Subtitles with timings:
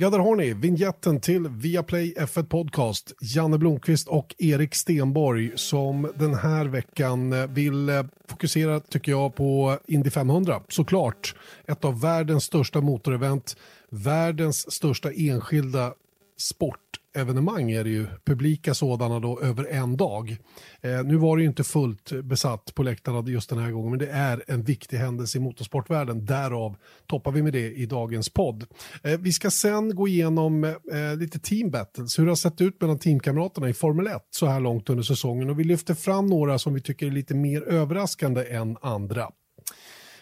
[0.00, 3.12] Ja, där har ni vignetten till Viaplay F1 Podcast.
[3.20, 10.10] Janne Blomqvist och Erik Stenborg som den här veckan vill fokusera, tycker jag, på Indy
[10.10, 10.60] 500.
[10.68, 11.34] Såklart,
[11.66, 13.56] ett av världens största motorevent,
[13.90, 15.92] världens största enskilda
[16.38, 20.36] sportevenemang är det ju, publika sådana då över en dag.
[20.80, 23.98] Eh, nu var det ju inte fullt besatt på läktarna just den här gången, men
[23.98, 26.24] det är en viktig händelse i motorsportvärlden.
[26.24, 28.66] Därav toppar vi med det i dagens podd.
[29.02, 30.74] Eh, vi ska sen gå igenom eh,
[31.18, 34.60] lite team battles, hur det har sett ut mellan teamkamraterna i Formel 1 så här
[34.60, 38.44] långt under säsongen och vi lyfter fram några som vi tycker är lite mer överraskande
[38.44, 39.28] än andra.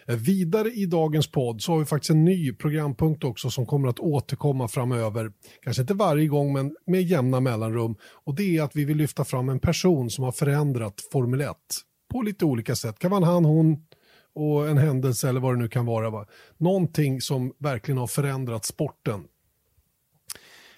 [0.07, 3.99] Vidare i dagens podd så har vi faktiskt en ny programpunkt också som kommer att
[3.99, 5.33] återkomma framöver.
[5.63, 7.97] Kanske inte varje gång men med jämna mellanrum.
[8.25, 11.57] Och det är att vi vill lyfta fram en person som har förändrat Formel 1
[12.13, 12.99] på lite olika sätt.
[12.99, 13.77] Kan vara han, hon
[14.35, 16.11] och en händelse eller vad det nu kan vara.
[16.11, 16.27] Va?
[16.59, 19.25] Någonting som verkligen har förändrat sporten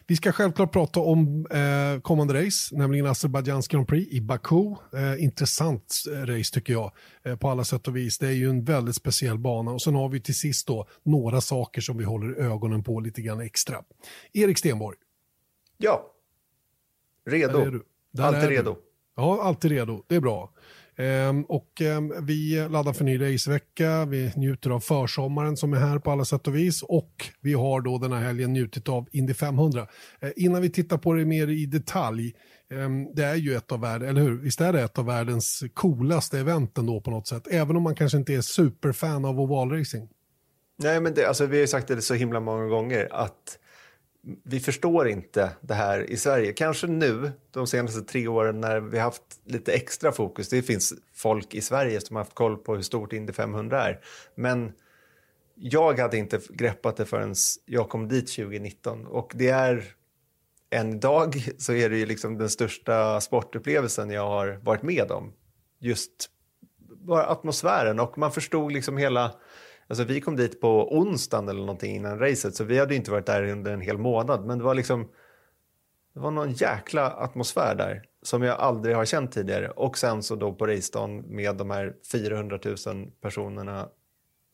[0.08, 4.74] vi ska självklart prata om eh, kommande race, nämligen Azerbajdzjans Grand Prix i Baku.
[4.92, 6.92] Eh, intressant eh, race tycker jag
[7.22, 8.18] eh, på alla sätt och vis.
[8.18, 11.40] Det är ju en väldigt speciell bana och sen har vi till sist då några
[11.40, 13.82] saker som vi håller ögonen på lite grann extra.
[14.32, 14.96] Erik Stenborg.
[15.76, 16.12] Ja,
[17.26, 17.80] redo.
[18.18, 18.76] Alltid redo.
[19.16, 20.04] Ja, alltid redo.
[20.06, 20.52] Det är bra.
[20.98, 25.98] Ehm, och ehm, vi laddar för ny racevecka, vi njuter av försommaren som är här
[25.98, 29.34] på alla sätt och vis och vi har då den här helgen njutit av Indy
[29.34, 29.86] 500.
[30.20, 32.34] Ehm, innan vi tittar på det mer i detalj,
[33.14, 36.38] det är ju ett av världens, eller hur, visst är det ett av världens coolaste
[36.38, 40.08] eventen då på något sätt, även om man kanske inte är superfan av ovalracing.
[40.82, 43.58] Nej, men det, alltså, vi har ju sagt det så himla många gånger att
[44.44, 46.52] vi förstår inte det här i Sverige.
[46.52, 50.48] Kanske nu, de senaste tre åren när vi har haft lite extra fokus.
[50.48, 54.00] Det finns folk i Sverige som har haft koll på hur stort Indy 500 är.
[54.34, 54.72] Men
[55.54, 57.34] jag hade inte greppat det förrän
[57.64, 59.06] jag kom dit 2019.
[59.06, 59.84] Och det är
[60.70, 65.32] en dag så är det ju liksom den största sportupplevelsen jag har varit med om.
[65.78, 66.30] Just
[66.78, 69.34] bara atmosfären och man förstod liksom hela
[69.88, 73.26] Alltså vi kom dit på onsdagen eller någonting innan racet så vi hade inte varit
[73.26, 75.08] där under en hel månad men det var liksom
[76.14, 80.36] det var någon jäkla atmosfär där som jag aldrig har känt tidigare och sen så
[80.36, 82.76] då på racedagen med de här 400 000
[83.20, 83.88] personerna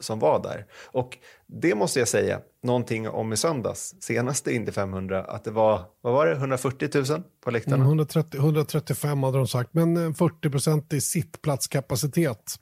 [0.00, 0.66] som var där.
[0.86, 5.84] Och det måste jag säga någonting om i söndags, senaste Indy 500, att det var,
[6.00, 7.76] vad var det, 140 000 på läktarna?
[7.76, 12.54] Mm, 130, 135 hade de sagt, men 40 procent i sittplatskapacitet.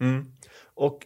[0.00, 0.26] Mm.
[0.74, 0.98] Och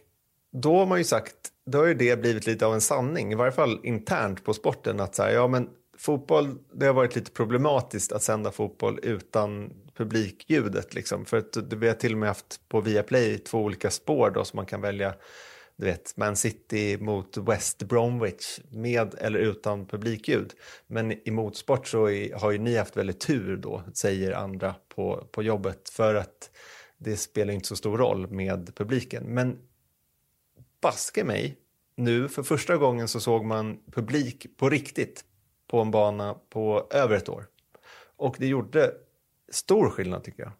[0.53, 3.35] då har man ju sagt, då har ju det blivit lite av en sanning, i
[3.35, 7.31] varje fall internt på sporten, att så här, ja men fotboll, det har varit lite
[7.31, 11.25] problematiskt att sända fotboll utan publikljudet liksom.
[11.25, 14.57] För att vi har till och med haft på Viaplay två olika spår då som
[14.57, 15.13] man kan välja.
[15.75, 20.53] Du vet, Man City mot West Bromwich med eller utan publikljud.
[20.87, 21.99] Men i motorsport så
[22.35, 25.89] har ju ni haft väldigt tur då, säger andra på, på jobbet.
[25.89, 26.49] För att
[26.97, 29.23] det spelar inte så stor roll med publiken.
[29.23, 29.57] Men
[30.83, 31.57] baske mig,
[31.95, 35.25] nu för första gången så såg man publik på riktigt
[35.67, 37.45] på en bana på över ett år.
[38.17, 38.91] Och det gjorde
[39.51, 40.51] stor skillnad tycker jag.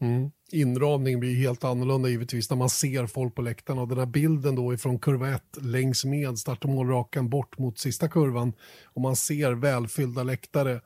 [0.00, 0.30] Mm.
[0.52, 3.82] Inramningen blir helt annorlunda givetvis när man ser folk på läktarna.
[3.82, 7.78] Och den här bilden då ifrån kurva 1 längs med start och målrakan bort mot
[7.78, 8.52] sista kurvan.
[8.84, 10.80] Och man ser välfyllda läktare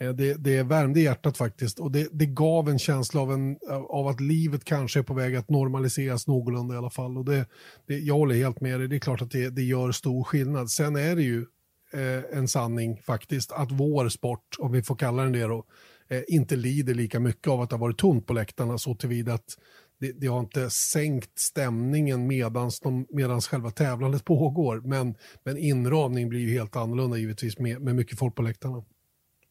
[0.00, 4.06] Eh, det, det värmde hjärtat faktiskt och det, det, gav en känsla av, en, av
[4.06, 7.18] att livet kanske är på väg att normaliseras någorlunda i alla fall.
[7.18, 7.46] Och det,
[7.86, 10.70] det, jag håller helt med dig, det är klart att det, det gör stor skillnad.
[10.70, 11.46] Sen är det ju
[11.92, 15.64] eh, en sanning faktiskt att vår sport, om vi får kalla den det då,
[16.08, 19.34] eh, inte lider lika mycket av att det har varit tomt på läktarna så tillvida
[19.34, 19.56] att
[20.00, 24.80] det, det, har inte sänkt stämningen medans, de, medans själva tävlandet pågår.
[24.84, 28.84] Men, men inramning blir ju helt annorlunda givetvis med, med mycket folk på läktarna.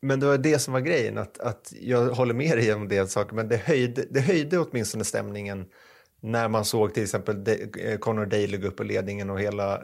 [0.01, 3.11] Men det var det som var grejen, att, att jag håller med dig om det
[3.11, 5.65] saker, men det höjde, det höjde åtminstone stämningen
[6.21, 9.83] när man såg till exempel de, eh, Connor Daly gå upp i ledningen och hela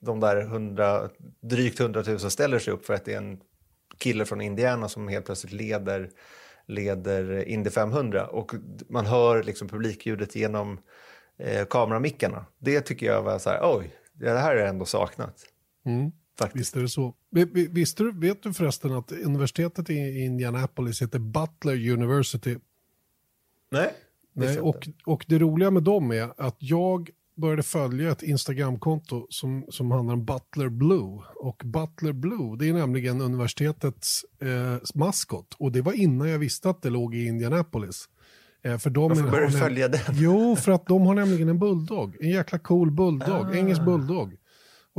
[0.00, 1.08] de där 100,
[1.40, 3.40] drygt 100 000 ställer sig upp för att det är en
[3.98, 6.10] kille från Indiana som helt plötsligt leder,
[6.66, 8.52] leder Indy 500 och
[8.88, 10.80] man hör liksom publikljudet genom
[11.38, 12.46] eh, kameramickarna.
[12.58, 15.34] Det tycker jag var så här, oj, det här har jag ändå saknat.
[15.86, 16.12] Mm.
[16.38, 16.60] Faktiskt.
[16.60, 17.14] Visst är det så.
[17.70, 22.56] Visste du, vet du förresten att universitetet i Indianapolis heter Butler University?
[23.70, 23.94] Nej.
[24.32, 29.64] Nej och, och det roliga med dem är att jag började följa ett Instagramkonto som,
[29.68, 31.20] som handlar om Butler Blue.
[31.36, 35.54] Och Butler Blue, det är nämligen universitetets eh, maskot.
[35.58, 38.08] Och det var innan jag visste att det låg i Indianapolis.
[38.62, 40.00] Eh, för de Varför började du följa den?
[40.12, 42.16] Jo, för att de har nämligen en bulldog.
[42.20, 43.54] En jäkla cool bulldog, ah.
[43.54, 44.36] engelsk bulldog.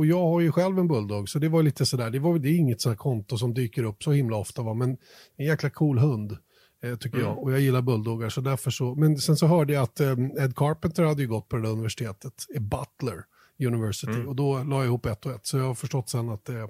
[0.00, 2.48] Och jag har ju själv en bulldog, så det var lite sådär, det, var, det
[2.48, 4.74] är inget sånt konto som dyker upp så himla ofta, va?
[4.74, 4.96] men
[5.36, 6.36] en jäkla cool hund.
[6.82, 7.28] Eh, tycker mm.
[7.28, 8.28] jag, och jag gillar bulldoggar.
[8.28, 11.48] Så därför så, men sen så hörde jag att eh, Ed Carpenter hade ju gått
[11.48, 13.24] på det där universitetet, Butler
[13.66, 14.28] University, mm.
[14.28, 15.46] och då la jag ihop ett och ett.
[15.46, 16.68] Så jag har förstått sen att det,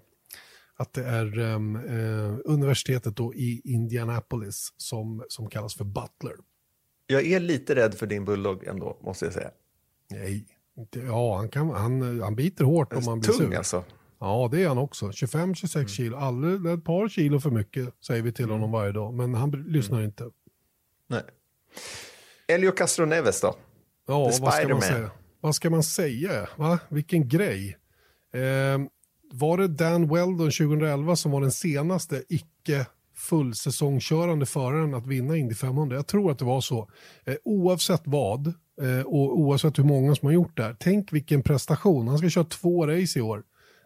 [0.76, 6.35] att det är um, eh, universitetet då i Indianapolis som, som kallas för Butler.
[7.06, 9.50] Jag är lite rädd för din bulldog ändå, måste jag säga.
[10.11, 10.47] Nej,
[10.91, 13.56] ja, han, kan, han, han biter hårt om man blir tung, sur.
[13.56, 13.85] alltså.
[14.21, 15.06] Ja, det är han också.
[15.06, 15.88] 25-26 mm.
[15.88, 16.17] kilo.
[16.17, 18.55] Alldeles, ett par kilo för mycket säger vi till mm.
[18.55, 19.15] honom varje dag.
[19.15, 20.09] Men han lyssnar mm.
[20.09, 20.31] inte.
[21.06, 21.23] Nej.
[22.49, 23.55] Elio Castro Neves då?
[24.06, 25.11] Ja, vad ska man säga?
[25.41, 26.49] Vad ska man säga?
[26.56, 26.79] Va?
[26.88, 27.79] Vilken grej.
[28.33, 28.79] Eh,
[29.33, 32.87] var det Dan Weldon 2011 som var den senaste icke
[33.17, 35.97] fullsäsongskörande föraren att vinna Indy 500?
[35.97, 36.91] Jag tror att det var så.
[37.25, 38.53] Eh, oavsett vad
[39.06, 40.77] och oavsett hur många som har gjort det här.
[40.79, 42.09] Tänk vilken prestation.
[42.09, 43.43] Han ska köra två race i år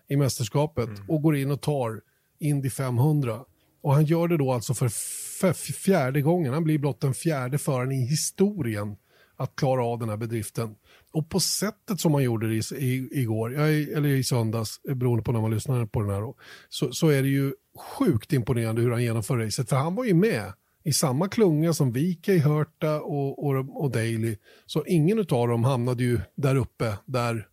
[0.09, 1.03] i mästerskapet mm.
[1.09, 2.01] och går in och tar
[2.39, 3.41] Indy 500.
[3.83, 6.53] Och han gör det då alltså för, fjärde gången.
[6.53, 8.97] Han blir blott den fjärde föraren i historien
[9.37, 10.75] att klara av den här bedriften.
[11.13, 15.33] Och på sättet som han gjorde det i, i, igår, eller i söndags, beroende på
[15.33, 16.35] när man lyssnar på den här, då,
[16.69, 17.53] så, så är det ju
[17.99, 19.69] sjukt imponerande hur han genomför racet.
[19.69, 20.53] För han var ju med
[20.85, 24.37] i samma klunga som VK, Hörta och, och, och Daly.
[24.67, 27.49] Så ingen av dem hamnade ju där uppe, där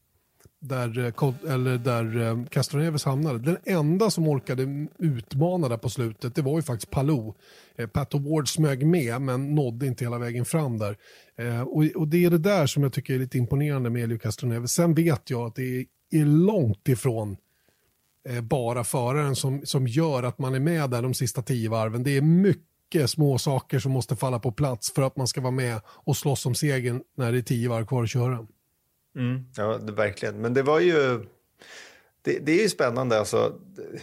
[0.61, 3.39] där, eh, eller där eh, Castroneves hamnade.
[3.39, 7.33] Den enda som orkade utmana där på slutet, det var ju faktiskt Palou.
[7.75, 10.97] Eh, Pat Ward smög med, men nådde inte hela vägen fram där.
[11.37, 14.17] Eh, och, och det är det där som jag tycker är lite imponerande med Elio
[14.17, 14.71] Castroneves.
[14.71, 17.37] Sen vet jag att det är långt ifrån
[18.41, 22.03] bara föraren som, som gör att man är med där de sista tio varven.
[22.03, 22.70] Det är mycket
[23.07, 26.45] små saker som måste falla på plats för att man ska vara med och slåss
[26.45, 28.47] om segern när det är tio varv kvar att köra.
[29.15, 29.45] Mm.
[29.57, 30.41] Ja, det, verkligen.
[30.41, 31.25] Men det var ju...
[32.21, 33.59] Det, det är ju spännande alltså.
[33.75, 34.01] Det,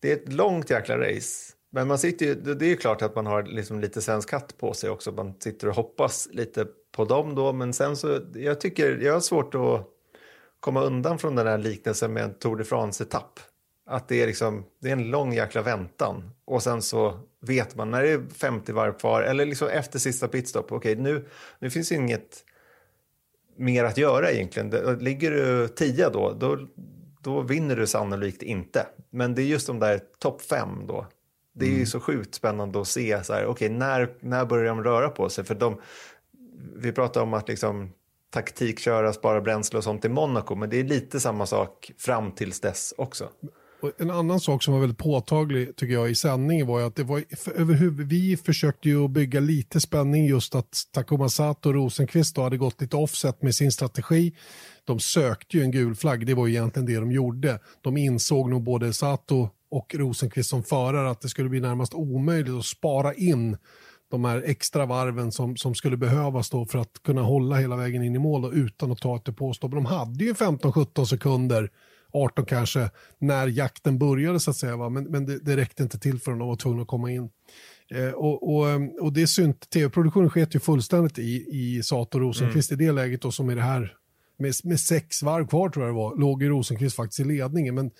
[0.00, 1.52] det, är ett långt jäkla race.
[1.70, 4.58] Men man sitter ju, det är ju klart att man har liksom lite svensk hatt
[4.58, 5.12] på sig också.
[5.12, 7.52] Man sitter och hoppas lite på dem då.
[7.52, 9.86] Men sen så, jag tycker, jag har svårt att
[10.60, 13.40] komma undan från den här liknelsen med en Tour de France-etapp.
[13.86, 16.30] Att det är, liksom, det är en lång jäkla väntan.
[16.44, 20.28] Och sen så vet man när det är 50 varv kvar, eller liksom efter sista
[20.28, 21.24] pitstop, okej okay, nu,
[21.58, 22.44] nu finns inget
[23.56, 24.98] mer att göra egentligen.
[24.98, 26.58] Ligger du tia då, då,
[27.20, 28.86] då vinner du sannolikt inte.
[29.10, 31.06] Men det är just de där topp fem då.
[31.52, 31.86] Det är mm.
[31.86, 35.44] så sjukt spännande att se så här, okay, när, när börjar de röra på sig?
[35.44, 35.80] För de,
[36.76, 37.92] vi pratar om att liksom
[38.30, 42.60] taktikköra, spara bränsle och sånt i Monaco, men det är lite samma sak fram tills
[42.60, 43.28] dess också.
[43.82, 47.04] Och en annan sak som var väldigt påtaglig tycker jag i sändningen var att det
[47.04, 47.24] var
[47.54, 52.56] överhuvud, vi försökte ju bygga lite spänning just att Takuma Sato och Rosenqvist då hade
[52.56, 54.32] gått lite offset med sin strategi.
[54.84, 57.58] De sökte ju en gul flagg, det var ju egentligen det de gjorde.
[57.80, 62.54] De insåg nog både Sato och Rosenqvist som förare att det skulle bli närmast omöjligt
[62.54, 63.56] att spara in
[64.10, 68.02] de här extra varven som, som skulle behövas då för att kunna hålla hela vägen
[68.02, 69.70] in i mål då, utan att ta ett depåstopp.
[69.70, 71.70] De hade ju 15-17 sekunder
[72.12, 74.76] 18 kanske, när jakten började så att säga.
[74.76, 74.88] Va?
[74.88, 77.30] Men, men det, det räckte inte till för att de var tvungna att komma in.
[77.90, 82.18] Eh, och, och, ehm, och det är synd, tv-produktionen sket ju fullständigt i, i Sato
[82.18, 82.80] Rosenqvist mm.
[82.80, 83.96] i det läget och som i det här,
[84.38, 87.74] med, med sex varv kvar tror jag det var, låg ju Rosenqvist faktiskt i ledningen.
[87.74, 87.90] Men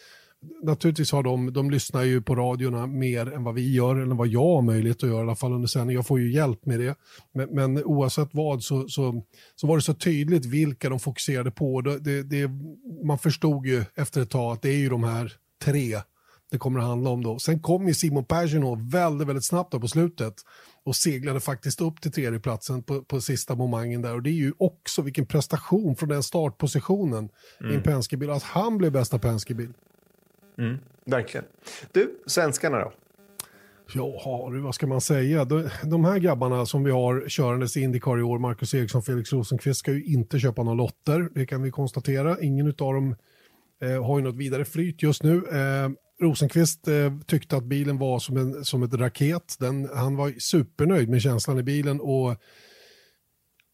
[0.63, 4.29] naturligtvis har de, de lyssnar ju på radiorna mer än vad vi gör, eller vad
[4.29, 5.97] jag har möjlighet att göra i alla fall under sändning.
[5.97, 6.95] Jag får ju hjälp med det.
[7.35, 11.81] Men, men oavsett vad så, så, så, var det så tydligt vilka de fokuserade på.
[11.81, 12.51] Det, det, det,
[13.05, 15.33] man förstod ju efter ett tag att det är ju de här
[15.65, 15.97] tre
[16.51, 17.39] det kommer att handla om då.
[17.39, 20.35] Sen kom ju Simon Pagenaud väldigt, väldigt snabbt på slutet
[20.85, 24.15] och seglade faktiskt upp till tredjeplatsen på, på sista momangen där.
[24.15, 27.29] Och det är ju också vilken prestation från den startpositionen
[27.61, 27.73] mm.
[27.73, 28.31] i en Penske-bil.
[28.31, 29.73] Att han blev bästa Penske-bil.
[30.61, 31.45] Mm, verkligen.
[31.93, 32.93] Du, svenskarna då?
[33.95, 35.45] Ja, vad ska man säga?
[35.85, 39.81] De här grabbarna som vi har körandes i Indycar i år, Marcus Eriksson, Felix Rosenqvist,
[39.81, 41.29] ska ju inte köpa några lotter.
[41.35, 42.41] Det kan vi konstatera.
[42.41, 43.17] Ingen av dem
[43.83, 45.37] eh, har ju något vidare flyt just nu.
[45.37, 45.91] Eh,
[46.27, 49.57] Rosenqvist eh, tyckte att bilen var som, en, som ett raket.
[49.59, 52.37] Den, han var supernöjd med känslan i bilen och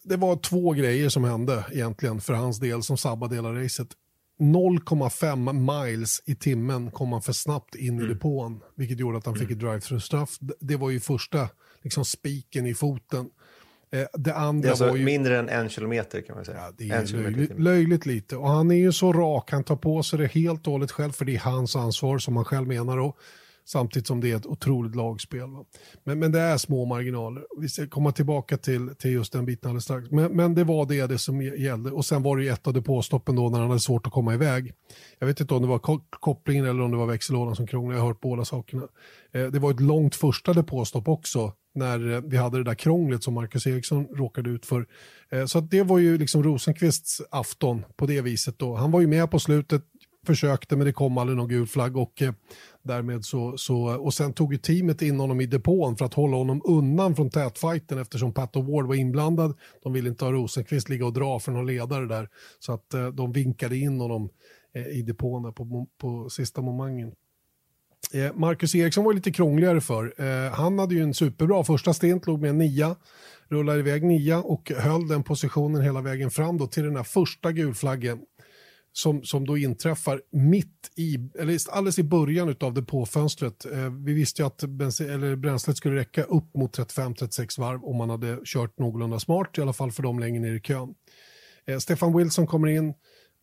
[0.05, 3.89] det var två grejer som hände egentligen för hans del som sabbade hela racet.
[4.39, 8.05] 0,5 miles i timmen kom han för snabbt in mm.
[8.05, 9.67] i depån, vilket gjorde att han fick ett mm.
[9.67, 10.39] drive-through-straff.
[10.61, 11.49] Det var ju första
[11.83, 13.31] liksom, spiken i foten.
[13.91, 15.05] Eh, det andra det är alltså var ju...
[15.05, 16.59] mindre än en kilometer kan man säga.
[16.59, 18.37] Ja, det är löjligt, löjligt, lite.
[18.37, 21.13] Och han är ju så rak, han tar på sig det helt och hållet själv,
[21.13, 22.99] för det är hans ansvar som han själv menar.
[22.99, 23.19] Och
[23.67, 25.51] Samtidigt som det är ett otroligt lagspel.
[25.51, 25.65] Va?
[26.05, 27.45] Men, men det är små marginaler.
[27.61, 30.11] Vi ska komma tillbaka till, till just den biten alldeles strax.
[30.11, 31.91] Men, men det var det, det som gällde.
[31.91, 34.35] Och sen var det ju ett av depåstoppen då när han hade svårt att komma
[34.35, 34.73] iväg.
[35.19, 37.99] Jag vet inte om det var kopplingen eller om det var växellådan som krånglade.
[37.99, 38.83] Jag har hört båda sakerna.
[39.33, 43.23] Eh, det var ett långt första depåstopp också när eh, vi hade det där krånglet
[43.23, 44.87] som Marcus Eriksson råkade ut för.
[45.31, 48.59] Eh, så det var ju liksom Rosenqvists afton på det viset.
[48.59, 48.75] Då.
[48.75, 49.83] Han var ju med på slutet,
[50.27, 52.33] försökte men det kom aldrig någon gul flagg och eh,
[52.83, 56.37] därmed så, så, och sen tog ju teamet in honom i depån för att hålla
[56.37, 59.59] honom undan från tätfighten eftersom Pat Ward var inblandad.
[59.83, 62.29] De ville inte ha Rosenqvist ligga och dra för någon ledare där
[62.59, 64.29] så att eh, de vinkade in honom
[64.75, 67.13] eh, i depån på, på sista momangen.
[68.13, 70.15] Eh, Marcus Eriksson var lite krångligare för.
[70.19, 72.97] Eh, han hade ju en superbra första stint, låg med en nia,
[73.49, 77.53] rullade iväg nia och höll den positionen hela vägen fram då till den här första
[77.53, 78.19] gulflaggen
[78.99, 83.65] som, som då inträffar mitt i, eller alldeles i början av depåfönstret.
[83.65, 87.97] Eh, vi visste ju att bensin, eller bränslet skulle räcka upp mot 35-36 varv om
[87.97, 90.95] man hade kört någorlunda smart, i alla fall för dem längre ner i kön.
[91.67, 92.95] Eh, Stefan Wilson kommer in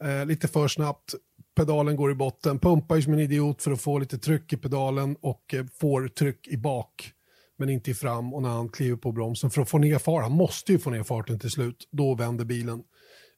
[0.03, 1.13] eh, lite för snabbt,
[1.55, 5.15] pedalen går i botten, pumpar som en idiot för att få lite tryck i pedalen
[5.21, 7.11] och eh, får tryck i bak
[7.57, 10.23] men inte i fram och när han kliver på bromsen för att få ner fart,
[10.23, 12.83] han måste ju få ner farten till slut, då vänder bilen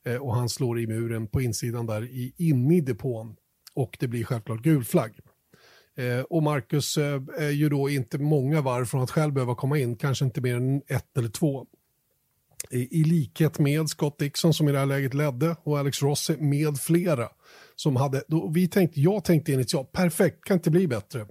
[0.05, 3.35] eh, och han slår i muren på insidan där i, inne i depån
[3.74, 5.19] och det blir självklart gul flagg.
[5.97, 9.79] Eh, och Marcus eh, är ju då inte många varv från att själv behöva komma
[9.79, 11.65] in, kanske inte mer än ett eller två
[12.71, 16.77] i likhet med Scott Dixon som i det här läget ledde och Alex Rossi med
[16.77, 17.29] flera.
[17.75, 21.25] Som hade, då vi tänkte, jag tänkte initialt, perfekt, kan inte bli bättre.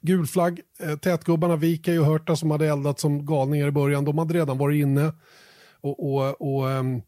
[0.00, 4.18] Gul flagg, eh, tätgubbarna Vika och Hörta som hade eldat som galningar i början, de
[4.18, 5.12] hade redan varit inne.
[5.80, 7.02] Och, och, och um,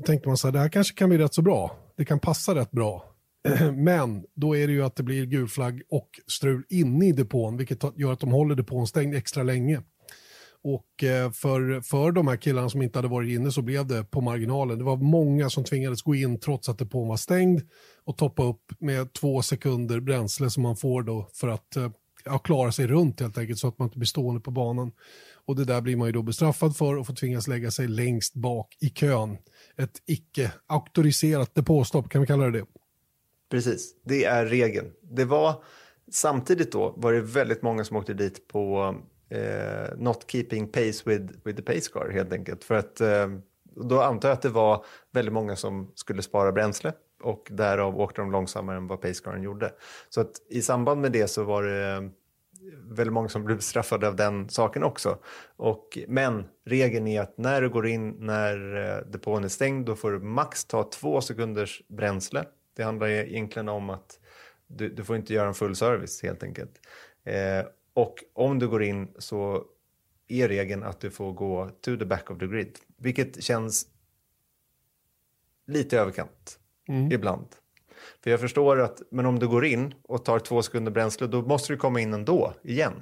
[0.00, 1.76] då tänkte man så här, det här kanske kan bli rätt så bra.
[1.96, 3.04] Det kan passa rätt bra.
[3.74, 7.56] Men då är det ju att det blir gul flagg och strul inne i depån,
[7.56, 9.82] vilket gör att de håller depån stängd extra länge.
[10.62, 14.04] Och eh, för, för de här killarna som inte hade varit inne så blev det
[14.04, 14.78] på marginalen.
[14.78, 17.60] Det var många som tvingades gå in trots att depån var stängd
[18.04, 21.90] och toppa upp med två sekunder bränsle som man får då för att eh,
[22.24, 24.92] ja, klara sig runt helt enkelt så att man inte blir stående på banan.
[25.50, 28.34] Och det där blir man ju då bestraffad för och får tvingas lägga sig längst
[28.34, 29.38] bak i kön.
[29.76, 32.64] Ett icke auktoriserat depåstopp, kan vi kalla det det?
[33.50, 34.92] Precis, det är regeln.
[35.02, 35.64] Det var
[36.10, 38.94] samtidigt då var det väldigt många som åkte dit på
[39.30, 42.64] eh, not keeping pace with, with the pace car helt enkelt.
[42.64, 43.28] För att eh,
[43.88, 46.92] då antar jag att det var väldigt många som skulle spara bränsle
[47.22, 49.72] och därav åkte de långsammare än vad pacecaren gjorde.
[50.08, 52.00] Så att i samband med det så var det eh,
[52.82, 55.18] väldigt många som blev straffade av den saken också.
[55.56, 59.96] Och, men regeln är att när du går in när eh, depån är stängd då
[59.96, 62.44] får du max ta två sekunders bränsle.
[62.76, 64.20] Det handlar egentligen om att
[64.66, 66.80] du, du får inte göra en full service helt enkelt.
[67.24, 69.64] Eh, och om du går in så
[70.28, 72.78] är regeln att du får gå to the back of the grid.
[72.96, 73.86] Vilket känns
[75.66, 77.12] lite överkant mm.
[77.12, 77.46] ibland.
[78.22, 81.42] För jag förstår att, men om du går in och tar två sekunder bränsle, då
[81.42, 82.92] måste du komma in ändå, igen.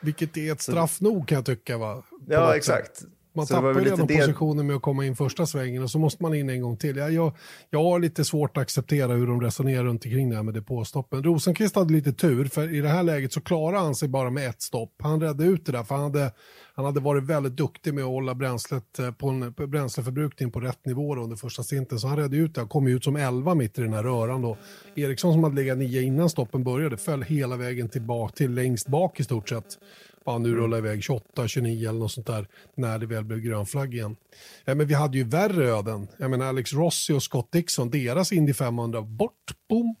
[0.00, 2.02] Vilket är ett straff nog kan jag tycka va?
[2.10, 3.02] På ja, exakt.
[3.32, 4.18] Man så tappar redan det...
[4.18, 6.96] positionen med att komma in första svängen och så måste man in en gång till.
[6.96, 7.32] Jag, jag,
[7.70, 11.22] jag har lite svårt att acceptera hur de resonerar runt omkring det här med depåstoppen.
[11.22, 14.48] Rosenqvist hade lite tur, för i det här läget så klarade han sig bara med
[14.48, 14.94] ett stopp.
[15.02, 16.32] Han räddade ut det där, för han hade,
[16.74, 20.86] han hade varit väldigt duktig med att hålla bränslet eh, på en bränsleförbrukning på rätt
[20.86, 21.98] nivå under första stinten.
[21.98, 24.42] Så han räddade ut det, han kom ut som 11 mitt i den här röran.
[24.42, 24.56] Då.
[24.94, 29.20] Eriksson som hade legat 9 innan stoppen började föll hela vägen tillbaka till längst bak
[29.20, 29.78] i stort sett
[30.24, 33.66] ja, nu rullar iväg 28, 29 eller något sånt där när det väl blev grön
[33.66, 34.16] flagg igen.
[34.64, 36.08] Ja, men vi hade ju värre öden.
[36.16, 39.96] Jag menar Alex Rossi och Scott Dixon, deras Indy 500, bort, boom,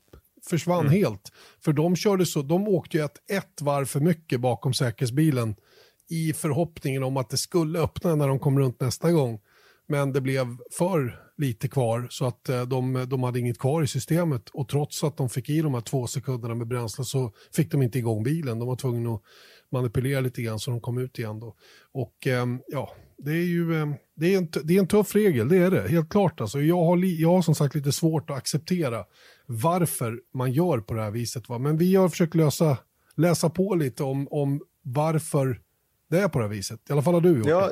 [0.48, 0.92] försvann mm.
[0.92, 1.32] helt.
[1.64, 5.54] För de körde så, de åkte ju ett, ett varv för mycket bakom säkerhetsbilen
[6.10, 9.40] i förhoppningen om att det skulle öppna när de kom runt nästa gång.
[9.88, 13.86] Men det blev för lite kvar så att eh, de, de hade inget kvar i
[13.86, 17.72] systemet och trots att de fick i de här två sekunderna med bränsle så fick
[17.72, 18.58] de inte igång bilen.
[18.58, 19.22] De var tvungna att
[19.72, 21.56] manipulera lite grann så de kom ut igen då.
[21.92, 25.48] Och ehm, ja, det är ju ehm, det är en, det är en tuff regel,
[25.48, 26.40] det är det, helt klart.
[26.40, 29.04] Alltså, jag, har, jag har som sagt lite svårt att acceptera
[29.46, 31.48] varför man gör på det här viset.
[31.48, 31.58] Va?
[31.58, 32.78] Men vi har försökt lösa,
[33.16, 35.60] läsa på lite om, om varför
[36.10, 36.80] det är på det här viset.
[36.88, 37.66] I alla fall har du gjort ja,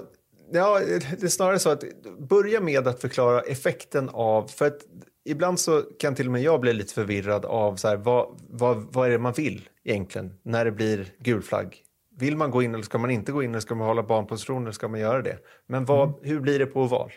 [0.52, 0.58] det.
[0.58, 0.80] Ja,
[1.20, 1.84] det är snarare så att
[2.28, 4.78] börja med att förklara effekten av, för att
[5.24, 8.86] ibland så kan till och med jag bli lite förvirrad av så här, vad, vad,
[8.92, 11.84] vad är det man vill egentligen när det blir gul flagg?
[12.18, 14.62] Vill man gå in eller ska man inte gå in eller ska man hålla banposition
[14.62, 15.38] eller ska man göra det?
[15.66, 16.20] Men vad, mm.
[16.22, 17.12] hur blir det på oval?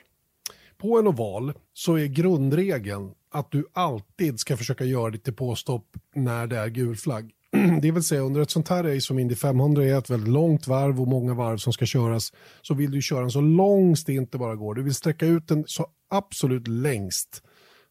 [0.78, 6.48] På en oval så är grundregeln att du alltid ska försöka göra ditt depåstopp när
[6.48, 7.32] det är gul flagg.
[7.82, 10.68] det vill säga under ett sånt här race som Indy 500 är ett väldigt långt
[10.68, 14.32] varv och många varv som ska köras så vill du köra en så lång stint
[14.32, 14.76] det bara går.
[14.76, 17.44] Du vill sträcka ut den så absolut längst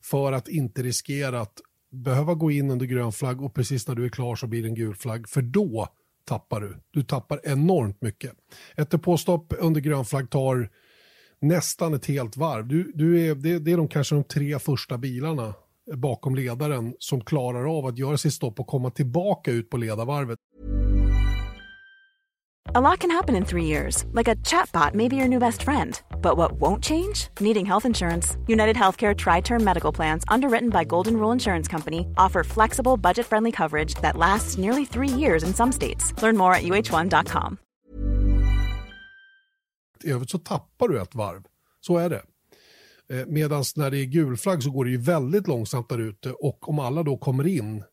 [0.02, 1.60] för att inte riskera att
[1.92, 4.68] behöva gå in under grön flagg och precis när du är klar så blir det
[4.68, 5.88] en gul flagg för då
[6.24, 6.76] tappar du.
[6.90, 8.32] Du tappar enormt mycket.
[8.76, 10.70] Ett depåstopp under grön flagg tar
[11.40, 12.68] nästan ett helt varv.
[12.68, 15.54] Du, du är, det, det är de kanske de tre första bilarna
[15.94, 20.38] bakom ledaren som klarar av att göra sitt stopp och komma tillbaka ut på ledarvarvet.
[22.72, 25.62] A lot can happen in three years, like a chatbot may be your new best
[25.62, 26.00] friend.
[26.22, 27.26] But what won't change?
[27.40, 28.36] Needing health insurance.
[28.46, 33.26] United Healthcare Tri Term Medical Plans, underwritten by Golden Rule Insurance Company, offer flexible, budget
[33.26, 36.14] friendly coverage that lasts nearly three years in some states.
[36.22, 37.56] Learn more at uh1.com.
[40.04, 41.42] I övrigt så tappar du ett varv.
[41.80, 42.22] Så är det.
[43.10, 46.68] Eh, Medan när det är gulflagg så går det ju väldigt långsamt där ute och
[46.68, 47.84] om alla då kommer in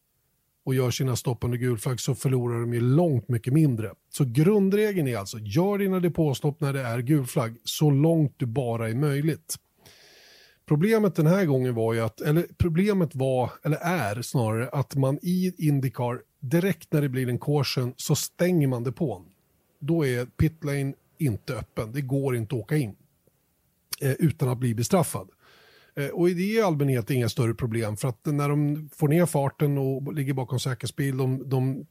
[0.67, 3.91] och gör sina stopp under gul flagg så förlorar de ju långt mycket mindre.
[4.09, 8.45] Så grundregeln är alltså, gör dina depåstopp när det är gul flagg så långt du
[8.45, 9.55] bara är möjligt.
[10.65, 15.19] Problemet den här gången var ju att, eller problemet var, eller är snarare, att man
[15.21, 19.25] i Indycar direkt när det blir en caution så stänger man depån.
[19.79, 22.95] Då är pitlane inte öppen, det går inte att åka in
[24.01, 25.29] eh, utan att bli bestraffad.
[25.97, 29.25] Eh, och det är i allmänhet inga större problem för att när de får ner
[29.25, 31.85] farten och ligger bakom säkerhetsbil, de, de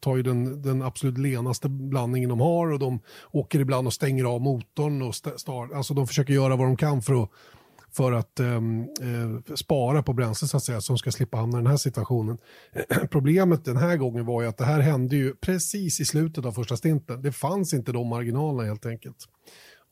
[0.00, 3.00] tar ju den, den absolut lenaste blandningen de har och de
[3.30, 7.02] åker ibland och stänger av motorn och start, alltså de försöker göra vad de kan
[7.02, 7.30] för att,
[7.90, 11.62] för att ehm, eh, spara på bränsle så att säga, som ska slippa hamna i
[11.62, 12.38] den här situationen.
[13.10, 16.52] Problemet den här gången var ju att det här hände ju precis i slutet av
[16.52, 17.22] första stinten.
[17.22, 19.28] Det fanns inte de marginalerna helt enkelt.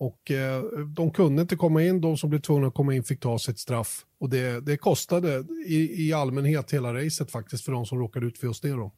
[0.04, 3.20] Och eh, de kunde inte komma in, de som blev tvungna att komma in fick
[3.20, 4.04] ta sitt straff.
[4.20, 8.38] Och det, det kostade i, i allmänhet hela racet faktiskt för de som råkade ut
[8.38, 8.68] för just det.
[8.68, 8.92] Då.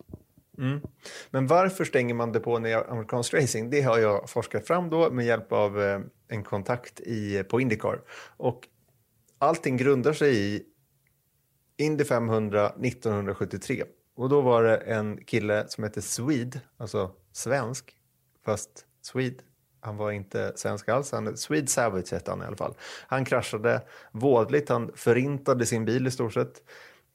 [0.58, 0.80] Mm.
[1.30, 3.70] Men varför stänger man depån i amerikansk racing?
[3.70, 8.00] Det har jag forskat fram då med hjälp av eh, en kontakt i, på Indycar.
[8.36, 8.68] Och
[9.38, 10.62] allting grundar sig i
[11.76, 13.84] Indy 500 1973.
[14.16, 17.96] Och då var det en kille som hette Swede, alltså svensk,
[18.44, 19.42] fast Swede
[19.86, 22.74] han var inte svensk alls, han, Swede Savage hette han i alla fall.
[23.06, 26.62] Han kraschade vådligt, han förintade sin bil i stort sett.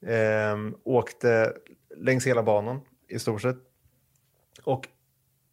[0.06, 1.52] Eh, åkte
[1.96, 3.56] längs hela banan i stort sett.
[4.64, 4.88] Och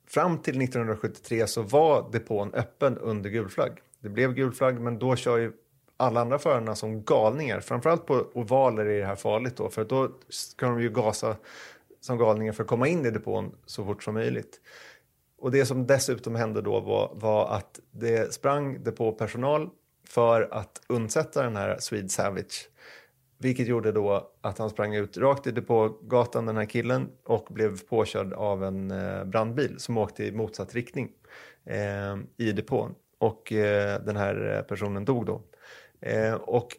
[0.08, 3.82] fram till 1973 så var depån öppen under gul flagg.
[4.00, 5.52] Det blev gul flagg, men då kör ju
[5.98, 7.60] alla andra förarna som galningar.
[7.60, 11.36] Framförallt på ovaler är det här farligt då, för då ska de ju gasa
[12.02, 14.62] som galningar för att komma in i depån så fort som möjligt.
[15.40, 19.70] Och det som dessutom hände då var, var att det sprang depåpersonal
[20.08, 22.70] för att undsätta den här Swede Savage.
[23.38, 27.80] Vilket gjorde då att han sprang ut rakt i depågatan, den här killen, och blev
[27.82, 31.12] påkörd av en eh, brandbil som åkte i motsatt riktning
[31.66, 32.96] eh, i depån.
[33.18, 35.42] Och eh, den här personen dog då.
[36.02, 36.78] Eh, och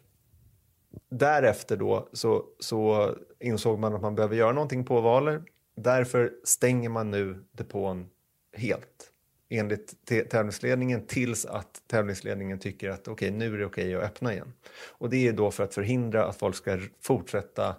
[1.09, 5.43] därefter då så, så insåg man att man behöver göra någonting på valer.
[5.75, 8.09] Därför stänger man nu depån
[8.53, 9.11] helt
[9.51, 9.93] enligt
[10.29, 14.33] tävlingsledningen tills att tävlingsledningen tycker att okej, okay, nu är det okej okay att öppna
[14.33, 14.53] igen.
[14.87, 17.75] Och det är då för att förhindra att folk ska fortsätta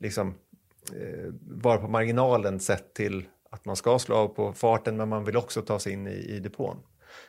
[0.00, 0.34] liksom,
[0.92, 5.24] eh, vara på marginalen sett till att man ska slå av på farten men man
[5.24, 6.76] vill också ta sig in i, i depån.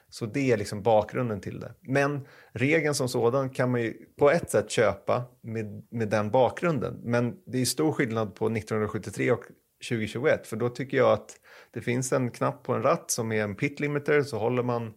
[0.09, 1.73] Så det är liksom bakgrunden till det.
[1.81, 6.99] Men regeln som sådan kan man ju på ett sätt köpa med, med den bakgrunden.
[7.03, 9.43] Men det är stor skillnad på 1973 och
[9.89, 11.35] 2021 för då tycker jag att
[11.73, 14.93] det finns en knapp på en ratt som är en pit limiter så håller man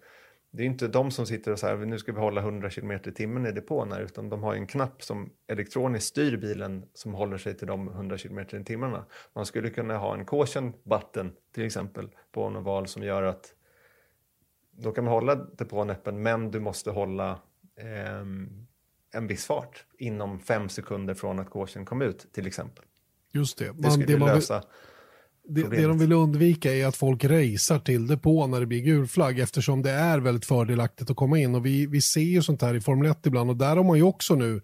[0.51, 2.99] det är inte de som sitter och säger nu ska vi hålla 100 km i
[2.99, 7.39] timmen i depån här, utan de har en knapp som elektroniskt styr bilen som håller
[7.39, 9.05] sig till de 100 km i timmarna.
[9.33, 13.55] Man skulle kunna ha en caution button till exempel på en oval som gör att
[14.71, 17.31] då kan man hålla depån öppen men du måste hålla
[17.77, 18.21] eh,
[19.13, 22.85] en viss fart inom fem sekunder från att caution kom ut till exempel.
[23.33, 23.73] Just det.
[23.79, 24.63] det skulle det lösa
[25.49, 28.81] det, det, de vill undvika är att folk racear till det på när det blir
[28.81, 31.55] gul flagg eftersom det är väldigt fördelaktigt att komma in.
[31.55, 33.97] Och vi, vi ser ju sånt här i Formel 1 ibland och där har man
[33.97, 34.61] ju också nu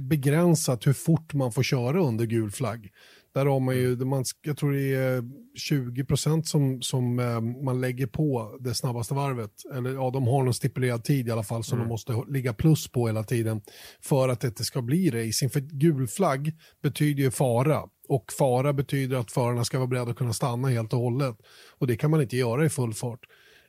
[0.00, 2.90] begränsat hur fort man får köra under gul flagg.
[3.34, 7.80] Där har man ju, man, jag tror det är 20 procent som, som eh, man
[7.80, 9.50] lägger på det snabbaste varvet.
[9.74, 11.88] Eller ja, de har någon stipulerad tid i alla fall som mm.
[11.88, 13.60] de måste ligga plus på hela tiden
[14.00, 15.52] för att det inte ska bli racing.
[15.52, 20.16] För gul flagg betyder ju fara och fara betyder att förarna ska vara beredda att
[20.16, 21.36] kunna stanna helt och hållet.
[21.78, 23.20] Och det kan man inte göra i full fart.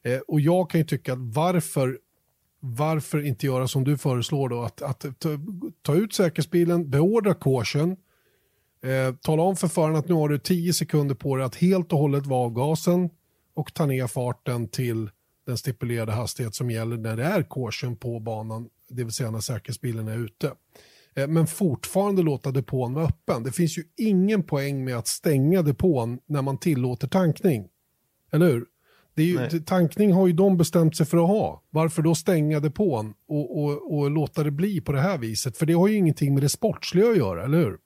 [0.04, 1.98] Eh, och jag kan ju tycka att varför
[2.66, 5.30] varför inte göra som du föreslår då, att, att ta,
[5.82, 7.98] ta ut säkerhetsbilen, beordra caution,
[8.84, 11.94] Eh, tala om för föraren att nu har du 10 sekunder på dig att helt
[11.94, 13.10] och hållet vara av gasen
[13.54, 15.10] och ta ner farten till
[15.46, 19.40] den stipulerade hastighet som gäller när det är caution på banan, det vill säga när
[19.40, 20.52] säkerhetsbilen är ute.
[21.16, 23.44] Eh, men fortfarande låta depån vara öppen.
[23.44, 27.68] Det finns ju ingen poäng med att stänga depån när man tillåter tankning.
[28.32, 28.66] Eller hur?
[29.16, 31.64] Ju, tankning har ju de bestämt sig för att ha.
[31.70, 35.58] Varför då stänga depån och, och, och låta det bli på det här viset?
[35.58, 37.78] För det har ju ingenting med det sportsliga att göra, eller hur?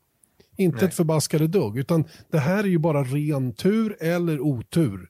[0.57, 0.85] Inte Nej.
[0.85, 5.09] ett förbaskade dugg, utan det här är ju bara ren tur eller otur.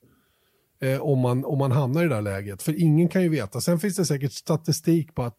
[0.81, 2.63] Eh, om, man, om man hamnar i det här läget.
[2.63, 3.61] För ingen kan ju veta.
[3.61, 5.37] Sen finns det säkert statistik på att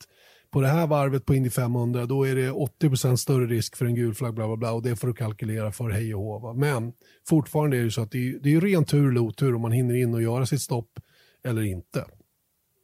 [0.51, 3.95] på det här varvet på Indy 500 då är det 80% större risk för en
[3.95, 6.53] gul flagg bla bla bla och det får du kalkylera för hej och hova.
[6.53, 6.93] Men
[7.29, 9.73] fortfarande är det så att det är, det är ren tur eller otur om man
[9.73, 10.91] hinner in och göra sitt stopp
[11.45, 12.05] eller inte.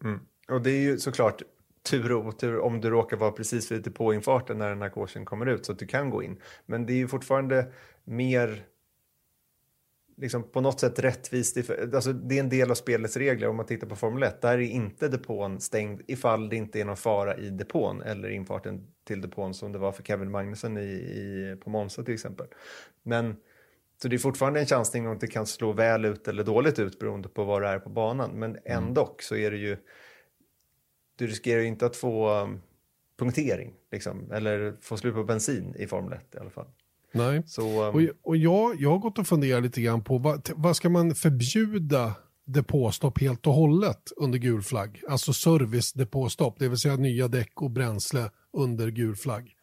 [0.04, 0.20] Mm.
[0.48, 1.42] Och det är ju såklart
[1.90, 5.24] tur och otur om du råkar vara precis lite på infarten när den här kursen
[5.24, 6.40] kommer ut så att du kan gå in.
[6.66, 7.72] Men det är ju fortfarande
[8.04, 8.64] mer
[10.16, 11.70] liksom på något sätt rättvist.
[11.94, 14.42] Alltså det är en del av spelets regler om man tittar på Formel 1.
[14.42, 18.86] Där är inte depån stängd ifall det inte är någon fara i depån eller infarten
[19.04, 22.46] till depån som det var för Kevin Magnusson i, i, på Monza till exempel.
[23.02, 23.36] Men
[24.02, 26.98] så det är fortfarande en chansning om det kan slå väl ut eller dåligt ut
[26.98, 28.30] beroende på var det är på banan.
[28.30, 29.14] Men ändå mm.
[29.18, 29.76] så är det ju,
[31.16, 32.60] du riskerar ju inte att få um,
[33.18, 36.66] punktering liksom, eller få slut på bensin i Formel 1 i alla fall.
[37.12, 37.94] Nej, så, um...
[37.94, 41.14] och, och jag, jag har gått och funderat lite grann på vad, vad ska man
[41.14, 42.14] förbjuda
[42.46, 45.02] depåstopp helt och hållet under gul flagg?
[45.08, 49.56] Alltså service-depåstopp, det vill säga nya däck och bränsle under gul flagg.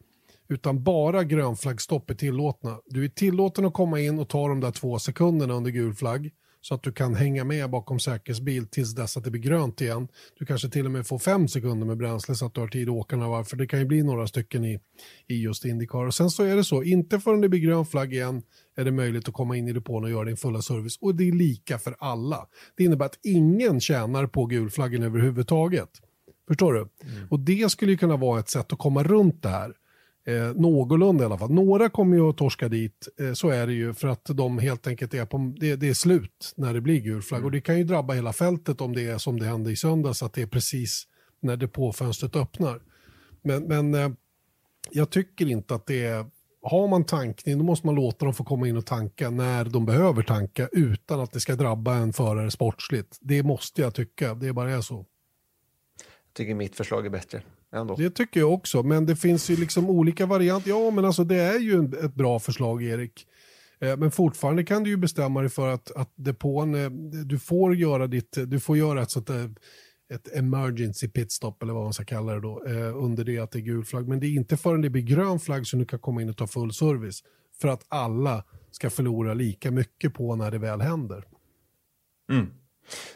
[0.48, 2.78] Utan bara grönflaggstopp är tillåtna.
[2.86, 6.30] Du är tillåten att komma in och ta de där två sekunderna under gul flagg
[6.62, 10.08] så att du kan hänga med bakom säkerhetsbil tills dess att det blir grönt igen.
[10.38, 12.88] Du kanske till och med får fem sekunder med bränsle så att du har tid
[12.88, 14.80] att åka några varv, för det kan ju bli några stycken i,
[15.26, 16.06] i just Indycar.
[16.06, 18.42] Och sen så är det så, inte förrän det blir grön flagg igen
[18.76, 20.98] är det möjligt att komma in i depån och göra din fulla service.
[21.00, 22.46] Och det är lika för alla.
[22.76, 25.90] Det innebär att ingen tjänar på gulflaggen överhuvudtaget.
[26.48, 26.80] Förstår du?
[26.80, 27.28] Mm.
[27.30, 29.74] Och det skulle ju kunna vara ett sätt att komma runt det här.
[30.24, 31.50] Eh, någorlunda i alla fall.
[31.50, 34.86] Några kommer ju att torska dit, eh, så är det ju, för att de helt
[34.86, 37.38] enkelt är på, det, det är slut när det blir gul flagg.
[37.38, 37.46] Mm.
[37.46, 40.22] Och det kan ju drabba hela fältet om det är som det hände i söndags,
[40.22, 41.04] att det är precis
[41.40, 42.82] när depåfönstret öppnar.
[43.42, 44.10] Men, men eh,
[44.90, 46.26] jag tycker inte att det är,
[46.62, 49.86] har man tankning då måste man låta dem få komma in och tanka när de
[49.86, 53.18] behöver tanka utan att det ska drabba en förare sportsligt.
[53.20, 54.94] Det måste jag tycka, det bara är så.
[56.24, 57.42] Jag tycker mitt förslag är bättre.
[57.72, 57.96] Ändå.
[57.96, 60.70] Det tycker jag också, men det finns ju liksom olika varianter.
[60.70, 63.26] Ja, men alltså det är ju ett bra förslag, Erik.
[63.80, 66.90] Eh, men fortfarande kan du ju bestämma dig för att, att depån, eh,
[67.24, 69.50] du får göra ditt, du får göra ett sånt där,
[70.14, 73.58] ett emergency pitstop eller vad man ska kalla det då, eh, under det att det
[73.58, 74.08] är gul flagg.
[74.08, 76.36] Men det är inte förrän det blir grön flagg som du kan komma in och
[76.36, 77.22] ta full service.
[77.60, 81.24] För att alla ska förlora lika mycket på när det väl händer.
[82.32, 82.46] Mm.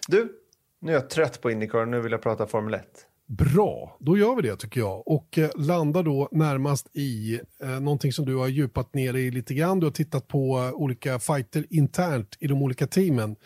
[0.08, 0.32] Du,
[0.80, 3.06] nu är jag trött på Indycar, nu vill jag prata Formel 1.
[3.28, 5.08] Bra, då gör vi det tycker jag.
[5.08, 9.54] Och eh, landar då närmast i eh, någonting som du har djupat ner i lite
[9.54, 9.80] grann.
[9.80, 13.36] Du har tittat på eh, olika fighter internt i de olika teamen.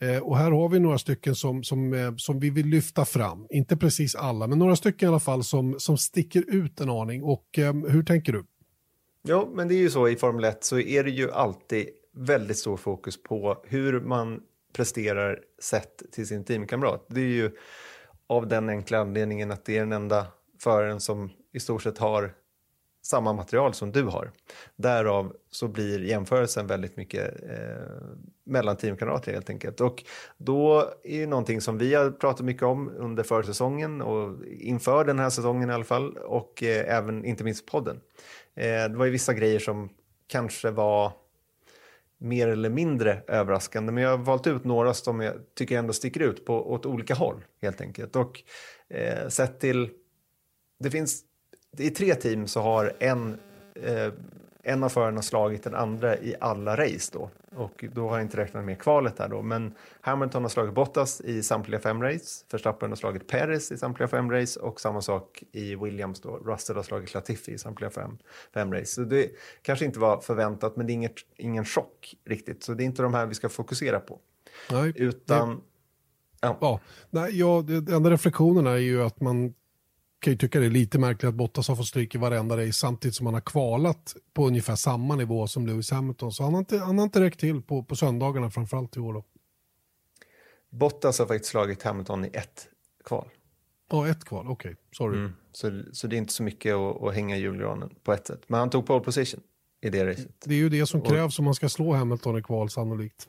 [0.00, 3.46] Eh, och här har vi några stycken som, som, eh, som vi vill lyfta fram.
[3.50, 7.22] Inte precis alla, men några stycken i alla fall som, som sticker ut en aning.
[7.22, 8.44] Och eh, hur tänker du?
[9.22, 12.58] Ja, men det är ju så i Formel 1 så är det ju alltid väldigt
[12.58, 14.40] stor fokus på hur man
[14.72, 17.06] presterar sett till sin teamkamrat.
[17.08, 17.50] Det är ju
[18.26, 20.26] av den enkla anledningen att det är den enda
[20.58, 22.34] föraren som i stort sett har
[23.02, 24.30] samma material som du har.
[24.76, 28.06] Därav så blir jämförelsen väldigt mycket eh,
[28.44, 29.80] mellan teamkamrater helt enkelt.
[29.80, 30.04] Och
[30.36, 35.18] då är ju någonting som vi har pratat mycket om under försäsongen och inför den
[35.18, 38.00] här säsongen i alla fall och eh, även inte minst podden.
[38.54, 39.88] Eh, det var ju vissa grejer som
[40.26, 41.12] kanske var
[42.18, 43.92] mer eller mindre överraskande.
[43.92, 47.14] Men jag har valt ut några som jag tycker ändå sticker ut på, åt olika
[47.14, 48.16] håll helt enkelt.
[48.16, 48.42] Och
[48.88, 49.90] eh, sett till,
[50.78, 51.22] det finns,
[51.78, 53.38] i tre team så har en
[53.74, 54.12] eh,
[54.64, 57.30] en av förarna slagit den andra i alla race då.
[57.56, 59.42] Och då har jag inte räknat med kvalet här då.
[59.42, 62.44] Men Hamilton har slagit Bottas i samtliga fem race.
[62.50, 64.60] Verstappen har slagit Perez i samtliga fem race.
[64.60, 66.36] Och samma sak i Williams då.
[66.36, 68.18] Russell har slagit Latifi i samtliga fem,
[68.54, 68.86] fem race.
[68.86, 69.30] Så det
[69.62, 72.62] kanske inte var förväntat, men det är inget, ingen chock riktigt.
[72.62, 74.18] Så det är inte de här vi ska fokusera på.
[74.70, 75.48] Nej, Utan...
[75.50, 75.62] Det...
[76.40, 76.58] Ja.
[76.60, 76.80] ja.
[77.10, 79.54] Nej, ja, det, enda reflektionerna är ju att man
[80.24, 82.72] kan ju tycka det är lite märkligt att Bottas har fått stryk i varenda race
[82.72, 86.32] samtidigt som han har kvalat på ungefär samma nivå som Lewis Hamilton.
[86.32, 89.12] Så han har inte, han har inte räckt till på, på söndagarna framförallt i år.
[89.12, 89.24] Då.
[90.70, 92.68] Bottas har faktiskt slagit Hamilton i ett
[93.04, 93.28] kval.
[93.90, 94.70] Ja, ett kval, okej.
[94.70, 94.82] Okay.
[94.92, 95.18] Sorry.
[95.18, 95.32] Mm.
[95.52, 98.42] Så, så det är inte så mycket att, att hänga julgranen på ett sätt.
[98.46, 99.40] Men han tog pole position
[99.80, 100.40] i det racet.
[100.44, 103.28] Det är ju det som krävs om man ska slå Hamilton i kval sannolikt.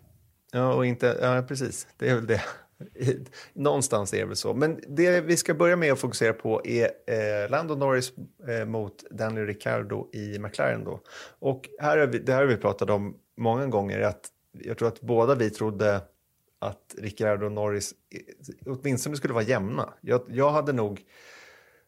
[0.51, 1.87] Ja, och inte, ja, precis.
[1.97, 2.41] Det är väl det.
[3.53, 4.53] Någonstans är det väl så.
[4.53, 8.13] Men det vi ska börja med att fokusera på är eh, Lando Norris
[8.47, 10.83] eh, mot Daniel Ricciardo i McLaren.
[10.83, 11.01] Då.
[11.39, 13.99] Och här har vi, det här har vi pratat om många gånger.
[13.99, 16.01] Att jag tror att båda vi trodde
[16.59, 19.93] att Ricciardo och Norris eh, åtminstone skulle vara jämna.
[20.01, 21.01] Jag, jag hade nog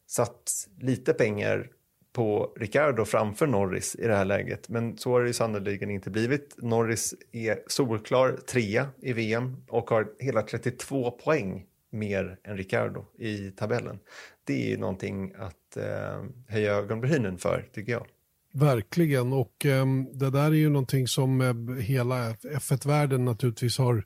[0.07, 1.69] satt lite pengar
[2.17, 4.69] på Ricardo framför Norris i det här läget.
[4.69, 6.55] Men så har det ju sannerligen inte blivit.
[6.57, 13.51] Norris är solklar trea i VM och har hela 32 poäng mer än Ricardo i
[13.51, 13.99] tabellen.
[14.43, 18.05] Det är ju någonting att eh, höja ögonbrynen för, tycker jag.
[18.53, 24.03] Verkligen, och eh, det där är ju någonting som eh, hela F1-världen naturligtvis har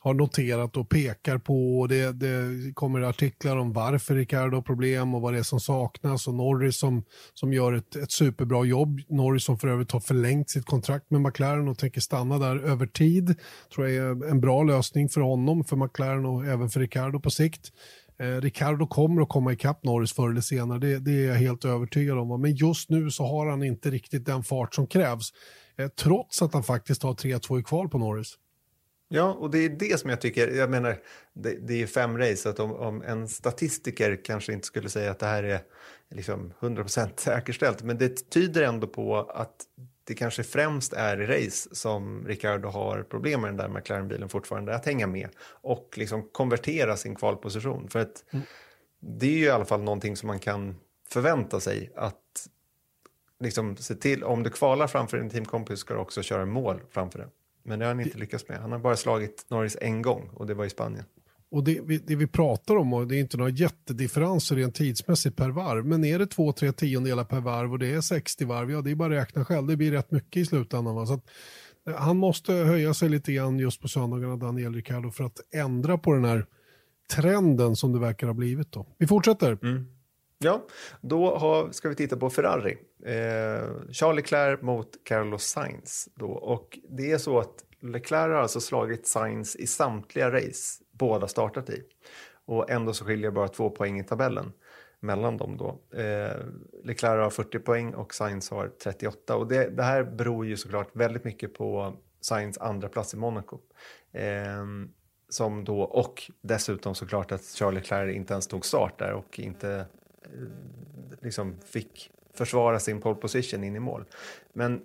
[0.00, 1.80] har noterat och pekar på.
[1.80, 5.60] Och det, det kommer artiklar om varför Ricardo har problem och vad det är som
[5.60, 6.28] saknas.
[6.28, 9.00] Och Norris som, som gör ett, ett superbra jobb.
[9.08, 12.86] Norris som för övrigt har förlängt sitt kontrakt med McLaren och tänker stanna där över
[12.86, 13.34] tid.
[13.74, 17.30] tror jag är en bra lösning för honom, för McLaren och även för Ricardo på
[17.30, 17.72] sikt.
[18.20, 21.64] Eh, Ricardo kommer att komma ikapp Norris förr eller senare, det, det, är jag helt
[21.64, 22.40] övertygad om.
[22.40, 25.32] Men just nu så har han inte riktigt den fart som krävs.
[25.78, 28.34] Eh, trots att han faktiskt har 3-2 i kval på Norris.
[29.08, 30.98] Ja, och det är det som jag tycker, jag menar,
[31.32, 35.10] det, det är fem race, så att om, om, en statistiker kanske inte skulle säga
[35.10, 35.60] att det här är
[36.10, 39.56] liksom 100% säkerställt, men det tyder ändå på att
[40.04, 44.74] det kanske främst är i race som Ricardo har problem med den där McLaren-bilen fortfarande,
[44.74, 47.88] att hänga med och liksom konvertera sin kvalposition.
[47.88, 48.46] För att mm.
[49.00, 50.76] det är ju i alla fall någonting som man kan
[51.08, 52.48] förvänta sig att
[53.40, 57.18] liksom se till, om du kvalar framför din teamkompis ska du också köra mål framför
[57.18, 57.30] den.
[57.68, 58.58] Men det har han inte lyckats med.
[58.58, 61.04] Han har bara slagit Norris en gång och det var i Spanien.
[61.50, 65.36] Och det vi, det vi pratar om, och det är inte några jättedifferenser rent tidsmässigt
[65.36, 68.70] per varv, men är det två, tre tiondelar per varv och det är 60 varv,
[68.70, 70.94] ja det är bara att räkna själv, det blir rätt mycket i slutändan.
[70.94, 71.06] Va?
[71.06, 71.24] Så att,
[71.88, 75.98] eh, han måste höja sig lite grann just på söndagarna, Daniel Ricciardo, för att ändra
[75.98, 76.46] på den här
[77.10, 78.72] trenden som det verkar ha blivit.
[78.72, 78.86] Då.
[78.98, 79.58] Vi fortsätter.
[79.62, 79.86] Mm.
[80.38, 80.66] Ja,
[81.00, 82.78] då har, ska vi titta på Ferrari.
[83.04, 86.08] Eh, Charles Leclerc mot Carlos Sainz.
[86.14, 86.30] Då.
[86.30, 91.70] Och det är så att Leclerc har alltså slagit Sainz i samtliga race båda startat
[91.70, 91.82] i.
[92.46, 94.52] Och ändå så skiljer bara två poäng i tabellen
[95.00, 95.98] mellan dem då.
[95.98, 96.36] Eh,
[96.84, 99.36] Leclerc har 40 poäng och Sainz har 38.
[99.36, 103.58] Och det, det här beror ju såklart väldigt mycket på Sainz andra plats i Monaco.
[104.12, 104.64] Eh,
[105.28, 109.86] som då, och dessutom såklart att Charles Leclerc inte ens tog start där och inte
[111.20, 114.04] liksom fick försvara sin pole position in i mål.
[114.52, 114.82] Men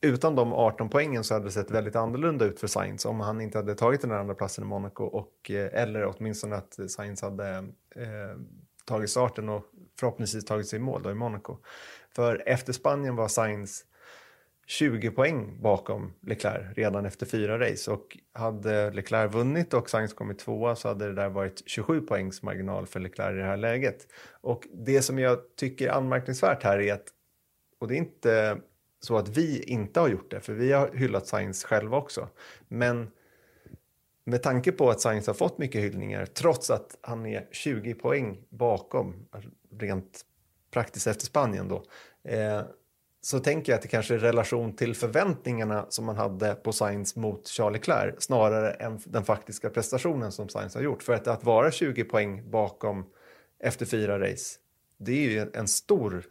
[0.00, 3.40] utan de 18 poängen så hade det sett väldigt annorlunda ut för Sainz om han
[3.40, 7.48] inte hade tagit den andra platsen i Monaco och, eh, eller åtminstone att Sainz hade
[7.96, 8.38] eh,
[8.84, 9.64] tagit starten och
[10.00, 11.56] förhoppningsvis tagit sig i mål då i Monaco.
[12.14, 13.84] För efter Spanien var Sainz
[14.66, 20.38] 20 poäng bakom Leclerc redan efter fyra race och hade Leclerc vunnit och Sainz kommit
[20.38, 24.06] tvåa så hade det där varit 27 poängs marginal för Leclerc i det här läget.
[24.40, 27.06] Och det som jag tycker är anmärkningsvärt här är att,
[27.78, 28.58] och det är inte
[29.00, 32.28] så att vi inte har gjort det, för vi har hyllat Sainz själva också,
[32.68, 33.10] men
[34.24, 38.40] med tanke på att Sainz har fått mycket hyllningar trots att han är 20 poäng
[38.48, 39.26] bakom
[39.80, 40.20] rent
[40.70, 41.84] praktiskt efter Spanien då
[42.30, 42.62] eh,
[43.24, 47.16] så tänker jag att det kanske är relation till förväntningarna som man hade på Sainz
[47.16, 51.02] mot Charlie Leclerc snarare än den faktiska prestationen som Sainz har gjort.
[51.02, 53.06] För att, att vara 20 poäng bakom
[53.62, 54.58] efter fyra race,
[54.98, 56.24] det är ju en stor,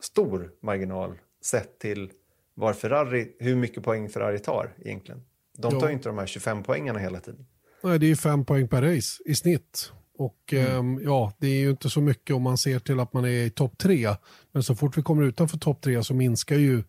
[0.00, 2.10] stor marginal sett till
[2.54, 5.22] var Ferrari, hur mycket poäng Ferrari tar egentligen.
[5.58, 7.46] De tar ju inte de här 25 poängarna hela tiden.
[7.82, 9.92] Nej, det är ju fem poäng per race i snitt.
[10.20, 10.98] Och mm.
[10.98, 13.28] eh, ja, det är ju inte så mycket om man ser till att man är
[13.28, 14.08] i topp tre.
[14.52, 16.82] Men så fort vi kommer utanför topp tre så minskar ju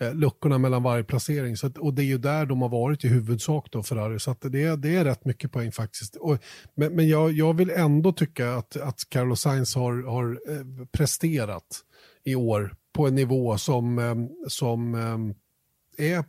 [0.00, 1.56] eh, luckorna mellan varje placering.
[1.56, 4.18] Så att, och det är ju där de har varit i huvudsak då, Ferrari.
[4.18, 6.16] Så att det, det är rätt mycket poäng faktiskt.
[6.16, 6.38] Och,
[6.74, 11.84] men men jag, jag vill ändå tycka att, att Carlos Sainz har, har eh, presterat
[12.24, 14.14] i år på en nivå som, eh,
[14.48, 16.24] som eh, är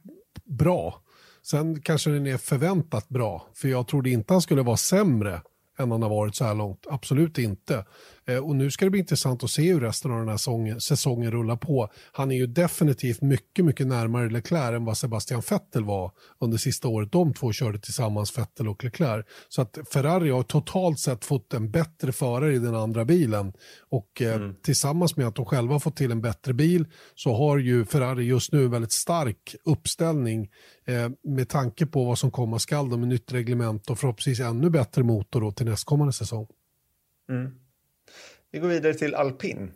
[0.45, 1.01] bra.
[1.41, 5.41] Sen kanske den är förväntat bra, för jag trodde inte han skulle vara sämre
[5.79, 6.85] än han har varit så här långt.
[6.89, 7.85] Absolut inte.
[8.29, 10.81] Eh, och nu ska det bli intressant att se hur resten av den här säsongen,
[10.81, 11.89] säsongen rullar på.
[12.11, 16.87] Han är ju definitivt mycket, mycket närmare Leclerc än vad Sebastian Vettel var under sista
[16.87, 19.25] året de två körde tillsammans, Vettel och Leclerc.
[19.49, 23.53] Så att Ferrari har totalt sett fått en bättre förare i den andra bilen
[23.89, 24.55] och eh, mm.
[24.63, 28.51] tillsammans med att de själva fått till en bättre bil så har ju Ferrari just
[28.51, 30.49] nu en väldigt stark uppställning
[30.85, 35.03] eh, med tanke på vad som komma skall med nytt reglement och förhoppningsvis ännu bättre
[35.03, 36.47] motor då till nästkommande säsong.
[37.29, 37.51] Mm.
[38.51, 39.71] Vi går vidare till alpin.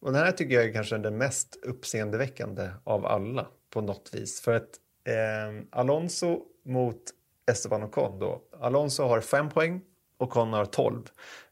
[0.00, 4.40] Och den här tycker jag är kanske den mest uppseendeväckande av alla på något vis.
[4.40, 4.68] För att
[5.04, 7.02] eh, Alonso mot
[7.50, 8.42] Esteban Ocon då.
[8.60, 9.80] Alonso har 5 poäng,
[10.18, 11.02] Ocon har tolv.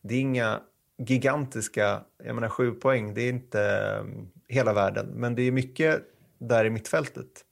[0.03, 0.61] Det är inga
[0.99, 6.03] gigantiska, jag menar sju poäng, det är inte ehm, hela världen, men det är mycket
[6.39, 7.45] där i mittfältet.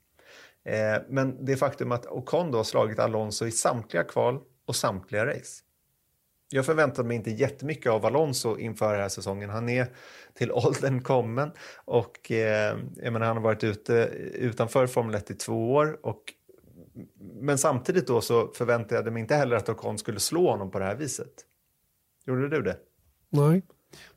[0.64, 5.26] Eh, men det faktum att Ocon då har slagit Alonso i samtliga kval och samtliga
[5.26, 5.63] race.
[6.54, 9.50] Jag förväntade mig inte jättemycket av Alonso inför den här säsongen.
[9.50, 9.86] Han är
[10.34, 11.50] till åldern kommen
[11.84, 13.92] och eh, jag menar, han har varit ute
[14.34, 15.98] utanför Formel 1 i två år.
[16.02, 16.22] Och,
[17.40, 20.78] men samtidigt då så förväntade jag mig inte heller att Ocon skulle slå honom på
[20.78, 21.32] det här viset.
[22.26, 22.76] Gjorde du det?
[23.30, 23.62] Nej,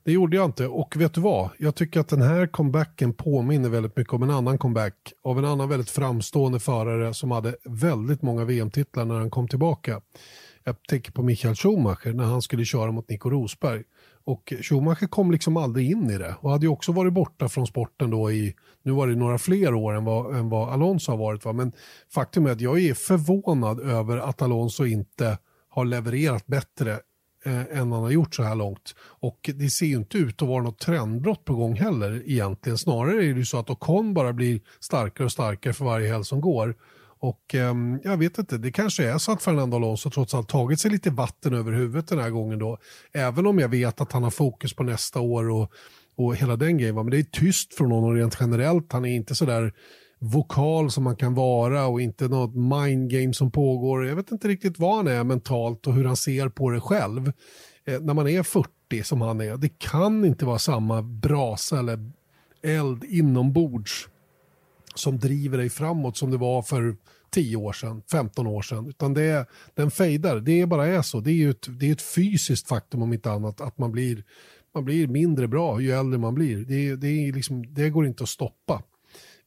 [0.04, 0.68] det gjorde jag inte.
[0.68, 1.50] Och vet du vad?
[1.58, 5.46] Jag tycker att den här comebacken påminner väldigt mycket om en annan comeback av en
[5.46, 10.02] annan väldigt framstående förare som hade väldigt många VM-titlar när han kom tillbaka.
[10.68, 13.84] Jag tänker på Michael Schumacher när han skulle köra mot Nico Rosberg.
[14.24, 17.68] Och Schumacher kom liksom aldrig in i det och hade ju också varit borta från
[17.68, 21.18] sporten då i, nu var det några fler år än vad, än vad Alonso har
[21.18, 21.46] varit.
[21.46, 21.54] Va?
[21.54, 21.72] Men
[22.14, 25.38] faktum är att jag är förvånad över att Alonso inte
[25.70, 26.92] har levererat bättre
[27.46, 28.96] eh, än han har gjort så här långt.
[29.00, 32.78] Och det ser ju inte ut att vara något trendbrott på gång heller egentligen.
[32.78, 36.26] Snarare är det ju så att Ocon bara blir starkare och starkare för varje helg
[36.26, 36.76] som går.
[37.20, 40.80] Och eh, jag vet inte, det kanske är så att Fernando Alonso trots allt tagit
[40.80, 42.78] sig lite vatten över huvudet den här gången då.
[43.14, 45.72] Även om jag vet att han har fokus på nästa år och,
[46.16, 46.96] och hela den grejen.
[46.96, 48.94] Men det är tyst från honom rent generellt.
[48.94, 49.74] Han är inte så där
[50.20, 54.08] vokal som man kan vara och inte något mind game som pågår.
[54.08, 57.32] Jag vet inte riktigt vad han är mentalt och hur han ser på det själv.
[57.86, 62.12] Eh, när man är 40 som han är, det kan inte vara samma brasa eller
[62.64, 64.10] eld inombords
[65.00, 66.96] som driver dig framåt som det var för
[67.30, 68.88] 10 år sedan, 15 år sedan.
[68.88, 71.20] Utan det är, den fejdar, det bara är så.
[71.20, 74.24] Det är ju ett, det är ett fysiskt faktum om inte annat att man blir,
[74.74, 76.58] man blir mindre bra ju äldre man blir.
[76.58, 78.84] Det, det, är liksom, det går inte att stoppa.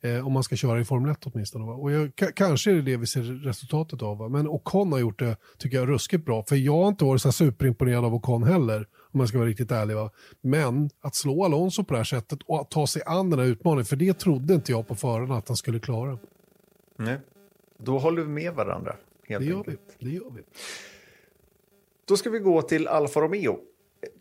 [0.02, 1.66] Eh, om man ska köra i Formel 1 åtminstone.
[1.66, 1.72] Va?
[1.72, 4.18] Och jag, kanske är det det vi ser resultatet av.
[4.18, 4.28] Va?
[4.28, 6.44] Men Ocon har gjort det, tycker jag, ruskigt bra.
[6.48, 9.70] För jag har inte varit så superimponerad av Ocon heller om man ska vara riktigt
[9.70, 9.94] ärlig.
[9.94, 10.10] Va?
[10.40, 13.46] Men att slå Alonso på det här sättet och att ta sig an den här
[13.46, 16.18] utmaningen, för det trodde inte jag på förhand att han skulle klara.
[16.96, 17.18] Nej,
[17.78, 18.96] då håller vi med varandra.
[19.28, 19.76] Helt det, gör vi.
[19.98, 20.42] det gör vi.
[22.04, 23.58] Då ska vi gå till Alfa Romeo.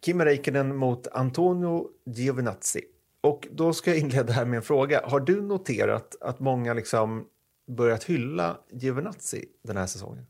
[0.01, 2.81] Kim Räikkönen mot Antonio Giovinazzi.
[3.21, 5.01] Och då ska jag inleda här med en fråga.
[5.05, 7.25] Har du noterat att många liksom
[7.67, 10.25] börjat hylla Giovinazzi den här säsongen?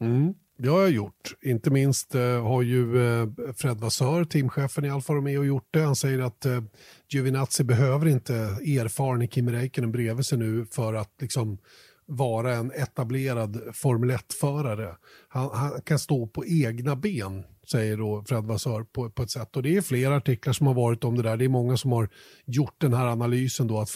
[0.00, 0.34] Mm.
[0.56, 1.34] Det har jag gjort.
[1.42, 5.80] Inte minst eh, har ju eh, Fred Vassör, teamchefen i Alfa Romeo, gjort det.
[5.80, 6.62] Han säger att eh,
[7.08, 11.58] Giovinazzi behöver inte erfaren Kimi Räikkönen bredvid sig nu för att liksom
[12.06, 14.96] vara en etablerad Formel 1-förare.
[15.28, 19.56] Han, han, kan stå på egna ben, säger då Fred Vassör på, på ett sätt.
[19.56, 21.36] Och det är flera artiklar som har varit om det där.
[21.36, 22.08] Det är många som har
[22.44, 23.90] gjort den här analysen då att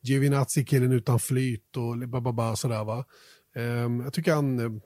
[0.00, 3.04] Giovinazzi killen utan flyt och bababa sådär va.
[3.56, 4.82] Um, jag tycker han eh,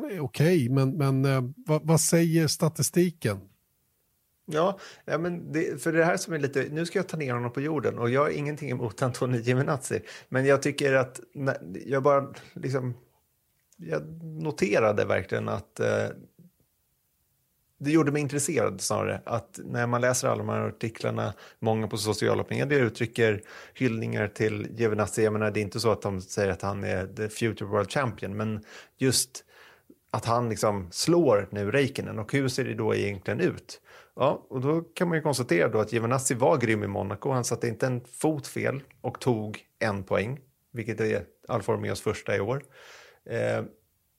[0.00, 3.40] han är okej, okay, men, men eh, vad, vad, säger statistiken?
[4.46, 7.34] Ja, ja men det, för det här som är lite, nu ska jag ta ner
[7.34, 11.20] honom på jorden och jag har ingenting emot Antoni Giovinazzi, men jag tycker att,
[11.86, 12.94] jag bara liksom,
[13.76, 16.08] jag noterade verkligen att eh,
[17.78, 19.20] det gjorde mig intresserad snarare.
[19.24, 23.42] Att när man läser alla de här artiklarna, många på sociala medier uttrycker
[23.74, 25.24] hyllningar till Giovinazzi.
[25.24, 27.90] Jag menar, det är inte så att de säger att han är the future world
[27.90, 28.64] champion, men
[28.96, 29.44] just
[30.10, 33.80] att han liksom slår nu Räikkönen och hur ser det då egentligen ut?
[34.16, 37.30] Ja, och då kan man ju konstatera då att Giovanazzi var grym i Monaco.
[37.30, 40.40] Han satte inte en fot fel och tog en poäng,
[40.72, 42.64] vilket är Alfa Romeos första i år.
[43.30, 43.64] Eh,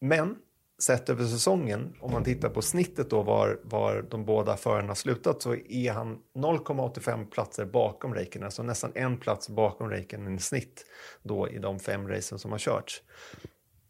[0.02, 0.36] men
[0.82, 5.42] sett över säsongen, om man tittar på snittet då var, var de båda förarna slutat
[5.42, 10.86] så är han 0,85 platser bakom Räikkönen, alltså nästan en plats bakom Räikkönen i snitt
[11.24, 13.02] då i de fem racen som har körts.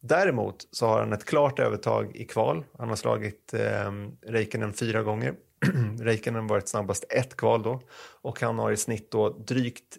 [0.02, 2.66] Däremot så har han ett klart övertag i kval.
[2.78, 5.36] Han har slagit eh, Räikkönen fyra gånger.
[6.00, 7.82] Räikkönen varit snabbast ett kval då
[8.22, 9.98] och han har i snitt då drygt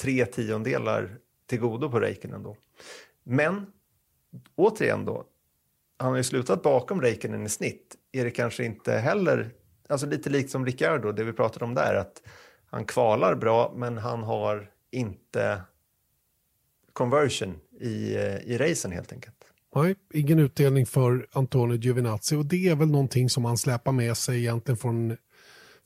[0.00, 2.56] tre tiondelar till godo på Räikkönen då.
[3.24, 3.66] Men
[4.54, 5.24] återigen då,
[5.96, 7.96] han har ju slutat bakom Räikkönen i snitt.
[8.12, 9.50] Är det kanske inte heller,
[9.88, 12.22] alltså lite likt som Ricciardo, det vi pratade om där, att
[12.66, 15.62] han kvalar bra men han har inte
[16.92, 19.37] conversion i, eh, i racen helt enkelt.
[19.74, 24.16] Nej, ingen utdelning för Antonio Giovinazzi och det är väl någonting som han släpar med
[24.16, 25.16] sig egentligen från,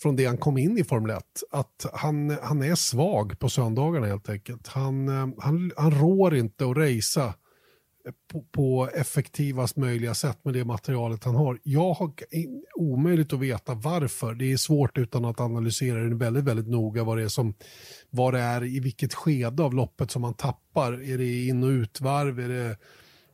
[0.02, 1.24] från det han kom in i Formel 1.
[1.50, 4.68] Att han, han är svag på söndagarna helt enkelt.
[4.68, 5.08] Han,
[5.38, 7.34] han, han rår inte att racea
[8.32, 11.58] på, på effektivast möjliga sätt med det materialet han har.
[11.62, 12.12] Jag har
[12.74, 14.34] omöjligt att veta varför.
[14.34, 17.54] Det är svårt utan att analysera det väldigt, väldigt noga vad det är som,
[18.10, 20.92] vad det är i vilket skede av loppet som man tappar.
[20.92, 22.40] Är det in och utvarv?
[22.40, 22.76] Är det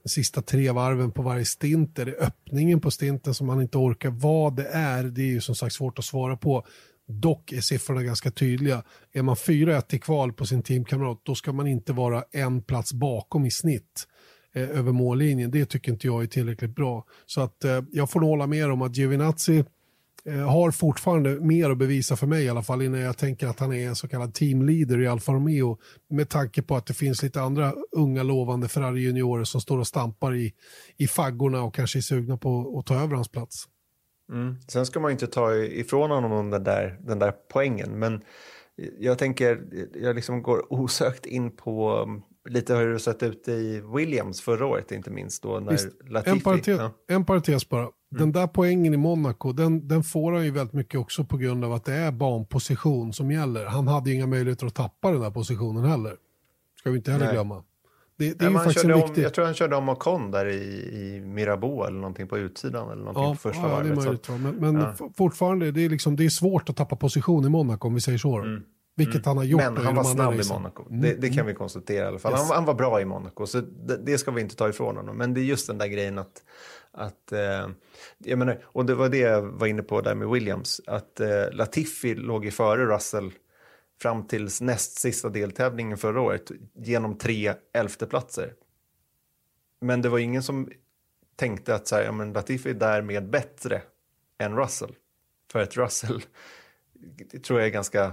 [0.03, 1.99] de sista tre varven på varje stint?
[1.99, 4.11] Är det öppningen på stinten som man inte orkar?
[4.11, 6.67] Vad det är, det är ju som sagt svårt att svara på.
[7.09, 8.83] Dock är siffrorna ganska tydliga.
[9.13, 12.93] Är man 4-1 i kval på sin teamkamrat, då ska man inte vara en plats
[12.93, 14.07] bakom i snitt
[14.55, 15.51] eh, över mållinjen.
[15.51, 17.05] Det tycker inte jag är tillräckligt bra.
[17.27, 19.65] Så att eh, jag får nog hålla med om att Giovinazzi
[20.29, 23.61] Eh, har fortfarande mer att bevisa för mig i alla fall innan jag tänker att
[23.61, 25.79] han är en så kallad teamleader i Alfa Romeo
[26.11, 30.35] med tanke på att det finns lite andra unga lovande Ferrari-juniorer som står och stampar
[30.35, 30.53] i,
[30.97, 33.65] i faggorna och kanske är sugna på att ta över hans plats.
[34.33, 34.57] Mm.
[34.69, 38.23] Sen ska man inte ta ifrån honom den där, den där poängen, men
[38.99, 39.63] jag tänker,
[39.95, 42.07] jag liksom går osökt in på
[42.49, 46.31] lite hur det sett ut i Williams förra året, inte minst då när Visst, Latifi...
[46.31, 46.91] En parentes, ja.
[47.09, 47.81] en parentes bara.
[47.83, 47.93] Mm.
[48.11, 51.65] Den där poängen i Monaco, den, den får han ju väldigt mycket också på grund
[51.65, 53.67] av att det är banposition som gäller.
[53.67, 56.17] Han hade inga möjligheter att tappa den där positionen heller.
[56.79, 57.35] Ska vi inte heller Nej.
[57.35, 57.65] glömma.
[58.19, 59.23] Det, det är ja, faktiskt en viktig...
[59.23, 63.03] jag tror han körde om Ocon där i, i Mirabeau eller någonting på utsidan eller
[63.05, 63.95] någonting ja, på första ja, varvet.
[63.95, 65.11] Det är möjligt, men, men ja.
[65.17, 68.19] fortfarande, det är, liksom, det är svårt att tappa position i Monaco om vi säger
[68.19, 68.39] så.
[68.39, 68.63] Mm.
[68.99, 69.25] Vilket mm.
[69.25, 69.61] han har gjort.
[69.61, 70.87] Men han var snabb i Monaco.
[70.89, 71.01] Mm.
[71.01, 72.33] Det, det, kan vi konstatera i alla fall.
[72.33, 72.41] Yes.
[72.41, 75.17] Han, han, var bra i Monaco, så det, det, ska vi inte ta ifrån honom.
[75.17, 76.43] Men det är just den där grejen att,
[76.93, 77.69] att eh,
[78.19, 81.29] jag menar, och det var det jag var inne på där med Williams, att eh,
[81.53, 83.33] Latifi låg i före Russell
[84.03, 88.53] fram till näst sista deltävlingen förra året genom tre elfteplatser.
[89.81, 90.69] Men det var ingen som
[91.37, 93.83] tänkte att så här, ja, men Latifi är därmed bättre
[94.39, 94.95] än Russell.
[95.53, 96.23] För att Russell,
[97.47, 98.13] tror jag är ganska,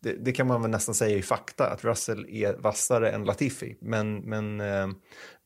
[0.00, 3.76] det, det, kan man väl nästan säga i fakta, att Russell är vassare än Latifi.
[3.80, 4.88] Men, men eh,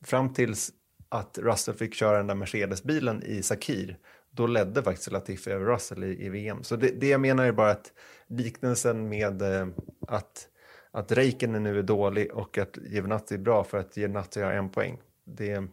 [0.05, 0.72] fram tills
[1.09, 3.98] att Russell fick köra den där Mercedes-bilen i Sakir,
[4.30, 6.62] då ledde faktiskt Latifi över Russell i, i VM.
[6.62, 7.92] Så det, det, jag menar är bara att
[8.28, 9.66] liknelsen med eh,
[10.09, 10.48] att,
[10.90, 14.70] att Reiken nu är dålig och att Giovinazzi är bra för att Giovinazzi har en
[14.70, 15.00] poäng.
[15.24, 15.64] Det,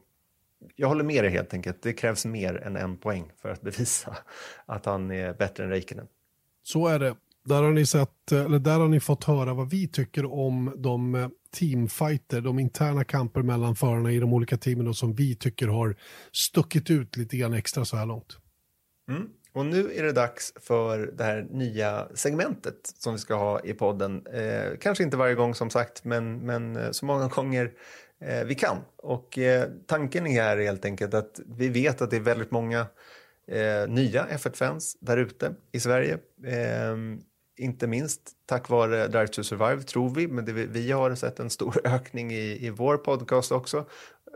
[0.75, 1.81] jag håller med dig helt enkelt.
[1.81, 4.17] Det krävs mer än en poäng för att bevisa
[4.65, 6.07] att han är bättre än Räikkönen.
[6.63, 7.15] Så är det.
[7.43, 11.15] Där har, ni sett, eller där har ni fått höra vad vi tycker om de
[11.15, 15.95] eh, teamfighter, de interna kamper mellan förarna i de olika teamen som vi tycker har
[16.31, 18.37] stuckit ut lite grann extra så här långt.
[19.09, 19.29] Mm.
[19.53, 23.73] Och nu är det dags för det här nya segmentet som vi ska ha i
[23.73, 24.27] podden.
[24.27, 27.71] Eh, kanske inte varje gång som sagt, men, men eh, så många gånger
[28.21, 28.77] eh, vi kan.
[28.97, 32.79] Och eh, tanken är här helt enkelt att vi vet att det är väldigt många
[33.47, 36.17] eh, nya F1-fans där ute i Sverige.
[36.45, 37.21] Ehm,
[37.61, 41.49] inte minst tack vare Drive to Survive tror vi, men det, vi har sett en
[41.49, 43.85] stor ökning i, i vår podcast också.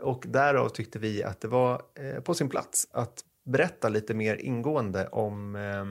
[0.02, 4.36] Och därav tyckte vi att det var eh, på sin plats att berätta lite mer
[4.36, 5.84] ingående om eh,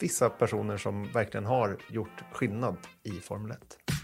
[0.00, 3.97] vissa personer som verkligen har gjort skillnad i Formel 1.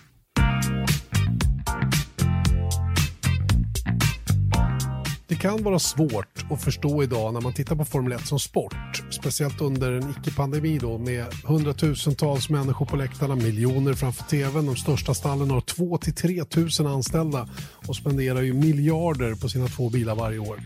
[5.35, 9.03] Det kan vara svårt att förstå idag när man tittar på Formel 1 som sport,
[9.11, 14.67] speciellt under en icke-pandemi då med hundratusentals människor på läktarna, miljoner framför tvn.
[14.67, 17.49] De största stallen har 2 till 3 tusen anställda
[17.89, 20.61] och spenderar ju miljarder på sina två bilar varje år.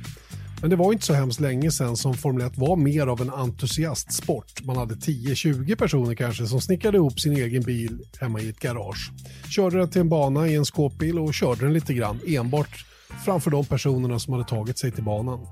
[0.60, 3.30] Men det var inte så hemskt länge sedan som Formel 1 var mer av en
[3.30, 4.64] entusiastsport.
[4.64, 9.12] Man hade 10-20 personer kanske som snickrade ihop sin egen bil hemma i ett garage.
[9.50, 12.84] Körde den till en bana i en skåpbil och körde den lite grann enbart
[13.24, 15.46] framför de personerna som hade tagit sig till banan.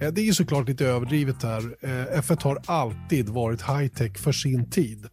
[0.00, 1.76] Eh, det är såklart lite överdrivet här.
[1.80, 5.08] Eh, F1 har alltid varit high-tech för sin tid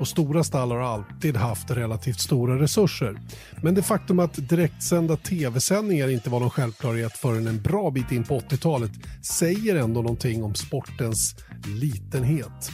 [0.00, 3.20] och stora stall har alltid haft relativt stora resurser.
[3.62, 8.24] Men det faktum att direktsända tv-sändningar inte var någon självklarhet förrän en bra bit in
[8.24, 8.90] på 80-talet
[9.22, 12.70] säger ändå någonting om sportens litenhet.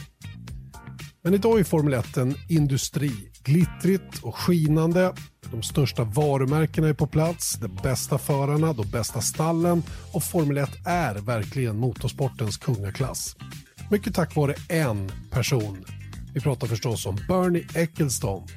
[1.23, 3.11] Men idag är Formel 1 en industri.
[3.43, 5.13] Glittrigt och skinande.
[5.51, 10.69] De största varumärkena är på plats, de bästa förarna, de bästa stallen och Formel 1
[10.85, 13.35] är verkligen motorsportens kungaklass.
[13.91, 15.85] Mycket tack vare en person
[16.33, 18.47] vi pratar förstås om Bernie Ecclestone,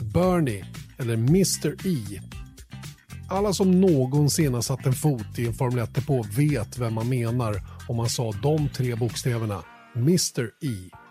[0.00, 0.66] Bernie
[0.98, 2.20] eller Mr E.
[3.28, 7.62] Alla som någonsin har satt en fot i en Formel 1-depå vet vem man menar
[7.88, 9.62] om man sa de tre bokstäverna
[9.96, 11.01] Mr E.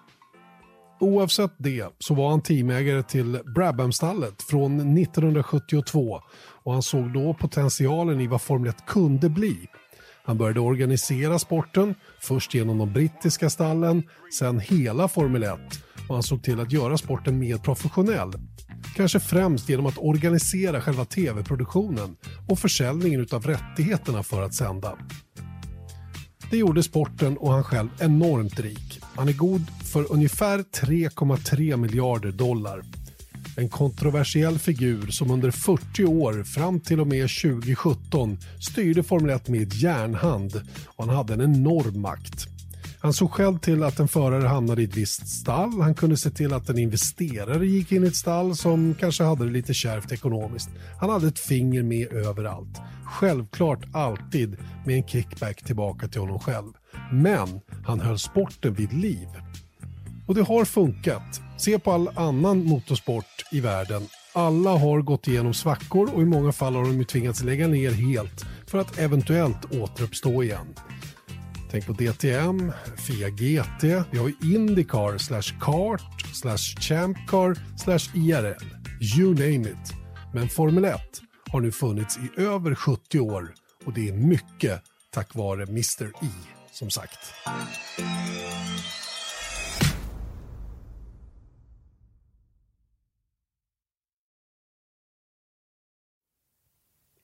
[1.02, 6.22] Oavsett det så var han teamägare till Brabhamstallet från 1972
[6.64, 9.68] och han såg då potentialen i vad Formel 1 kunde bli.
[10.24, 14.04] Han började organisera sporten, först genom de brittiska stallen,
[14.40, 15.60] sen hela Formel 1
[16.08, 18.32] och han såg till att göra sporten mer professionell.
[18.96, 22.16] Kanske främst genom att organisera själva tv-produktionen
[22.50, 24.98] och försäljningen av rättigheterna för att sända.
[26.52, 29.00] Det gjorde sporten och han själv enormt rik.
[29.16, 32.82] Han är god för ungefär 3,3 miljarder dollar.
[33.58, 39.48] En kontroversiell figur som under 40 år fram till och med 2017 styrde Formel 1
[39.48, 42.51] med järnhand och han hade en enorm makt.
[43.02, 45.82] Han såg själv till att en förare hamnade i ett visst stall.
[45.82, 49.46] Han kunde se till att en investerare gick in i ett stall som kanske hade
[49.46, 50.70] det lite kärvt ekonomiskt.
[51.00, 52.82] Han hade ett finger med överallt.
[53.06, 56.74] Självklart alltid med en kickback tillbaka till honom själv.
[57.12, 59.28] Men han höll sporten vid liv.
[60.28, 61.42] Och det har funkat.
[61.58, 64.02] Se på all annan motorsport i världen.
[64.34, 68.46] Alla har gått igenom svackor och i många fall har de tvingats lägga ner helt
[68.68, 70.68] för att eventuellt återuppstå igen.
[71.72, 78.66] Tänk på DTM, Fia GT, vi har ju Indycar slash kart slash champcar slash IRL.
[79.18, 79.94] You name it.
[80.34, 81.02] Men Formel 1
[81.52, 83.54] har nu funnits i över 70 år
[83.86, 86.30] och det är mycket tack vare Mr E,
[86.72, 87.20] som sagt.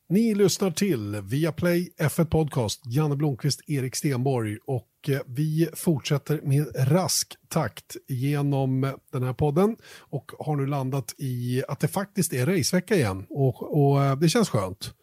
[0.10, 6.68] Ni lyssnar till Viaplay F1 Podcast, Janne Blomqvist, Erik Stenborg och eh, vi fortsätter med
[6.76, 12.45] rask takt genom den här podden och har nu landat i att det faktiskt är
[12.45, 14.93] racevecka igen och, och eh, det känns skönt.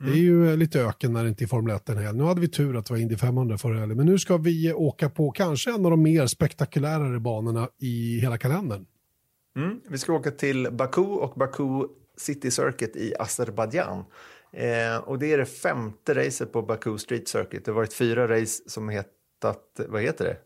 [0.00, 0.12] Mm.
[0.12, 2.18] Det är ju lite öken när det inte är Formel 1 en helg.
[2.18, 4.72] Nu hade vi tur att det var Indy 500 förra helgen, men nu ska vi
[4.72, 8.86] åka på kanske en av de mer spektakulärare banorna i hela kalendern.
[9.56, 9.80] Mm.
[9.88, 11.86] Vi ska åka till Baku och Baku
[12.16, 14.04] City Circuit i Azerbajdzjan.
[14.52, 17.64] Eh, och det är det femte racet på Baku Street Circuit.
[17.64, 20.36] Det har varit fyra race som hetat, vad heter det?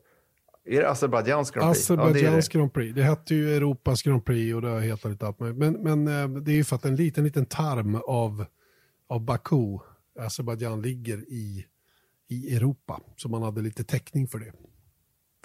[0.77, 1.91] Är det Azerbajdzjans Grand Prix?
[1.91, 2.95] Azerbajdzjans ja, Grand Prix.
[2.95, 6.29] Det hette ju Europas Grand Prix och det har hetat lite allt Men, men eh,
[6.29, 8.45] det är ju för att en liten, liten tarm av,
[9.09, 9.79] av Baku,
[10.19, 11.67] Azerbajdzjan, ligger i,
[12.29, 13.01] i Europa.
[13.17, 14.53] Så man hade lite täckning för det.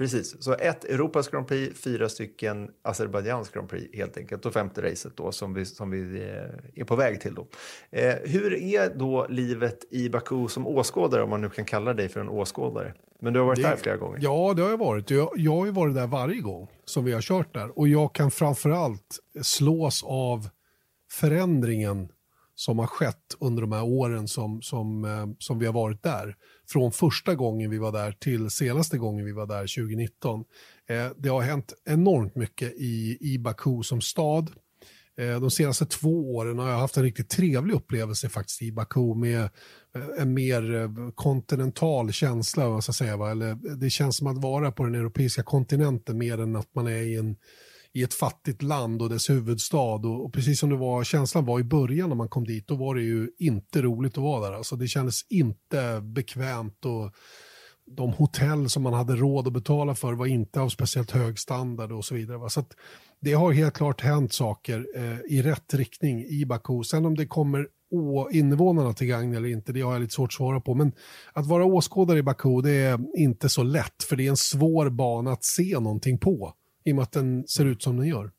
[0.02, 4.82] Precis, så ett Europas Grand Prix, fyra stycken Azerbajdzjans Grand Prix helt enkelt och femte
[4.82, 7.48] racet då som vi, som vi eh, är på väg till då.
[7.92, 12.10] Eh, hur är då livet i Baku som åskådare om man nu kan kalla dig
[12.10, 12.94] för en åskådare?
[13.22, 14.20] Men du har varit det, där flera gånger.
[14.22, 15.10] Ja, det har jag varit.
[15.10, 18.16] Jag, jag har ju varit där varje gång som vi har kört där och jag
[18.16, 20.50] kan framförallt slås av
[21.12, 22.10] förändringen
[22.56, 26.36] som har skett under de här åren som, som, eh, som vi har varit där.
[26.72, 30.44] Från första gången vi var där till senaste gången vi var där 2019.
[30.90, 34.52] Eh, det har hänt enormt mycket i, i Baku som stad.
[35.18, 39.16] Eh, de senaste två åren har jag haft en riktigt trevlig upplevelse faktiskt i Baku
[39.16, 39.42] med
[39.96, 42.70] eh, en mer eh, kontinental känsla.
[42.70, 43.32] Vad ska säga, va?
[43.32, 46.88] Eller, eh, det känns som att vara på den europeiska kontinenten mer än att man
[46.88, 47.36] är i en
[47.94, 49.78] i ett fattigt land och dess huvudstad.
[50.08, 52.76] Och, och, precis som det var, känslan var i början när man kom dit, då
[52.76, 54.58] var det ju inte roligt att vara där.
[54.58, 57.12] Alltså det kändes inte bekvämt och
[57.86, 61.92] de hotell som man hade råd att betala för var inte av speciellt hög standard
[61.92, 62.38] och så vidare.
[62.38, 62.50] Va?
[62.50, 62.64] Så
[63.22, 66.84] det har helt klart hänt saker eh, i rätt riktning i Baku.
[66.84, 67.68] Sen om det kommer
[68.32, 70.74] invånarna till gagn eller inte, det har jag lite svårt att svara på.
[70.76, 70.92] Men
[71.34, 74.90] att vara åskådare i Baku, det är inte så lätt, för det är en svår
[74.90, 76.54] bana att se någonting på
[76.84, 78.32] i och med att den ser ut som den gör.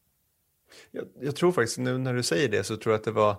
[0.91, 3.37] Jag, jag, tror faktiskt, nu när du säger det, så tror jag att det var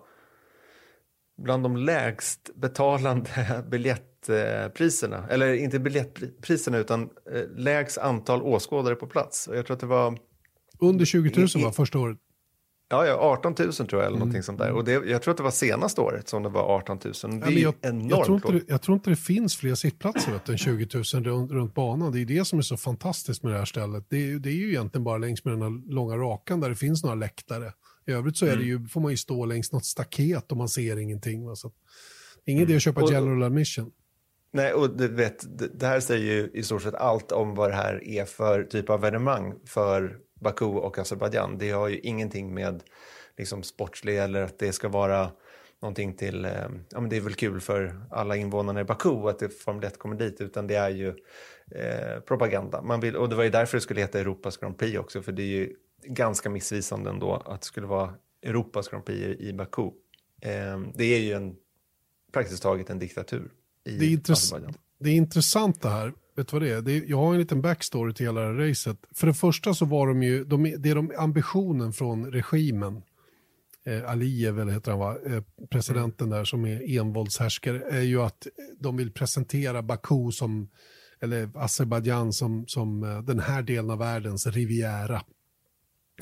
[1.38, 9.50] bland de lägst betalande biljettpriserna, eller inte biljettpriserna utan eh, lägst antal åskådare på plats.
[9.54, 10.20] Jag tror att det var...
[10.80, 12.18] Under 20 000 var första året.
[12.90, 14.20] Ja, ja 18 000 tror jag, eller mm.
[14.20, 14.72] någonting sånt där.
[14.72, 17.14] Och det, jag tror att det var senaste året som det var 18 000.
[17.40, 20.32] Det är jag, enormt jag tror, inte det, jag tror inte det finns fler sittplatser
[20.32, 22.12] vet, än 20 000 runt, runt banan.
[22.12, 24.06] Det är det som är så fantastiskt med det här stället.
[24.10, 27.04] Det, det är ju egentligen bara längs med den här långa rakan där det finns
[27.04, 27.74] några läktare.
[28.06, 28.68] I övrigt så är det mm.
[28.68, 31.46] ju, får man ju stå längs något staket och man ser ingenting.
[31.46, 31.56] Va?
[31.56, 31.72] Så
[32.46, 32.70] ingen mm.
[32.70, 33.92] idé att köpa och, general admission.
[34.54, 35.46] Nej, och du vet,
[35.80, 38.90] det här säger ju i stort sett allt om vad det här är för typ
[38.90, 41.58] av evenemang för Baku och Azerbajdzjan.
[41.58, 42.84] Det har ju ingenting med
[43.38, 45.32] liksom, sportslig eller att det ska vara
[45.84, 46.52] någonting till, eh,
[46.90, 50.00] ja men det är väl kul för alla invånarna i Baku att det Formel 1
[50.00, 51.08] kommer dit, utan det är ju
[51.72, 52.82] eh, propaganda.
[52.82, 55.32] Man vill, och det var ju därför det skulle heta Europas Grand Prix också, för
[55.32, 59.92] det är ju ganska missvisande ändå att det skulle vara Europas Grand Prix i, Baku.
[60.42, 61.56] Eh, det är ju en,
[62.34, 63.52] praktiskt taget en diktatur
[63.86, 64.74] i det är Azerbajdzjan.
[65.00, 66.82] Det är intressant det här, Vet du vad det är?
[66.82, 67.04] det är?
[67.08, 68.98] Jag har en liten backstory till hela det här racet.
[69.16, 73.02] För det första så var de ju, de, det är de ambitionen från regimen,
[73.86, 78.48] eh, Aliyev eller heter han va, eh, presidenten där som är envåldshärskare, är ju att
[78.80, 80.70] de vill presentera Baku som,
[81.22, 85.22] eller Azerbajdzjan som, som eh, den här delen av världens riviera.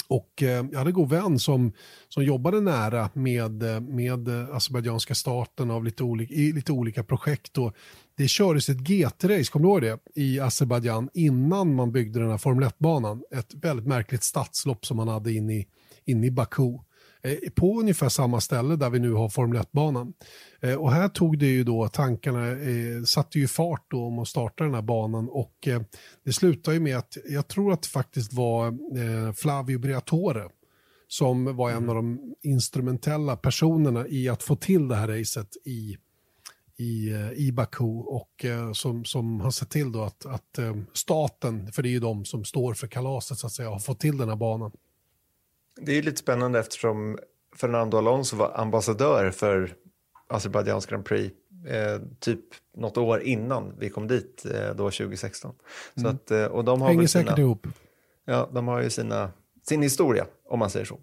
[0.07, 1.73] Och eh, jag hade en god vän som,
[2.09, 7.03] som jobbade nära med, eh, med eh, azerbajdzjanska staten av lite olika, i lite olika
[7.03, 7.57] projekt.
[7.57, 7.73] Och
[8.21, 12.37] det kördes ett GT-race, kommer du ihåg det, i Azerbajdzjan innan man byggde den här
[12.37, 13.23] Formel 1-banan.
[13.35, 15.67] Ett väldigt märkligt stadslopp som man hade in i,
[16.05, 16.77] in i Baku.
[17.23, 20.13] Eh, på ungefär samma ställe där vi nu har Formel 1-banan.
[20.61, 24.27] Eh, och här tog det ju då tankarna, eh, satte ju fart då om att
[24.27, 25.67] starta den här banan och
[26.25, 28.77] det slutade ju med att jag tror att det faktiskt var
[29.33, 30.49] Flavio Briatore
[31.07, 31.89] som var en mm.
[31.89, 35.97] av de instrumentella personerna i att få till det här racet i,
[36.81, 40.59] i, i Baku och som, som har sett till då att, att
[40.93, 43.99] staten, för det är ju de som står för kalaset så att säga, har fått
[43.99, 44.71] till den här banan.
[45.81, 47.17] Det är lite spännande eftersom
[47.55, 49.75] Fernando Alonso var ambassadör för
[50.27, 51.35] Azerbajdzjans Grand Prix
[51.67, 52.45] eh, typ
[52.77, 55.55] något år innan vi kom dit eh, då 2016.
[55.93, 56.15] Så mm.
[56.15, 57.67] att, eh, och de har Hänger sina, säkert ihop.
[58.25, 59.31] Ja, de har ju sina,
[59.67, 60.99] sin historia om man säger så.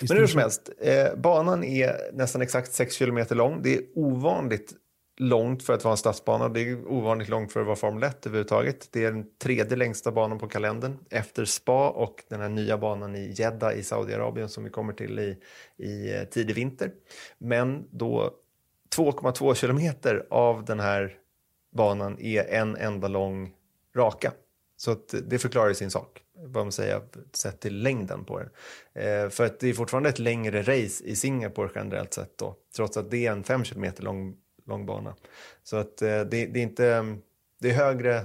[0.00, 3.62] Men hur som helst, eh, banan är nästan exakt 6 km lång.
[3.62, 4.72] Det är ovanligt
[5.20, 6.48] långt för att vara en stadsbana.
[6.48, 8.88] Det är ovanligt långt för att vara Formel 1 överhuvudtaget.
[8.92, 13.16] Det är den tredje längsta banan på kalendern efter Spa och den här nya banan
[13.16, 15.36] i Jeddah i Saudiarabien som vi kommer till i,
[15.76, 16.92] i eh, tidig vinter.
[17.38, 18.34] Men då
[18.96, 21.16] 2,2 kilometer av den här
[21.76, 23.54] banan är en enda lång
[23.96, 24.32] raka.
[24.76, 27.02] Så det förklarar sin sak, vad man säger,
[27.32, 28.50] sett till längden på den.
[28.94, 32.96] Eh, för att det är fortfarande ett längre race i Singapore generellt sett då, trots
[32.96, 34.36] att det är en 5 kilometer lång
[34.68, 35.14] lång bana.
[35.62, 37.16] Så att eh, det, det, är inte,
[37.60, 38.24] det är högre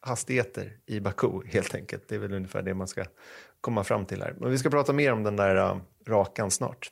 [0.00, 2.08] hastigheter i Baku helt enkelt.
[2.08, 3.04] Det är väl ungefär det man ska
[3.60, 4.34] komma fram till här.
[4.40, 5.76] Men vi ska prata mer om den där eh,
[6.06, 6.90] rakan snart.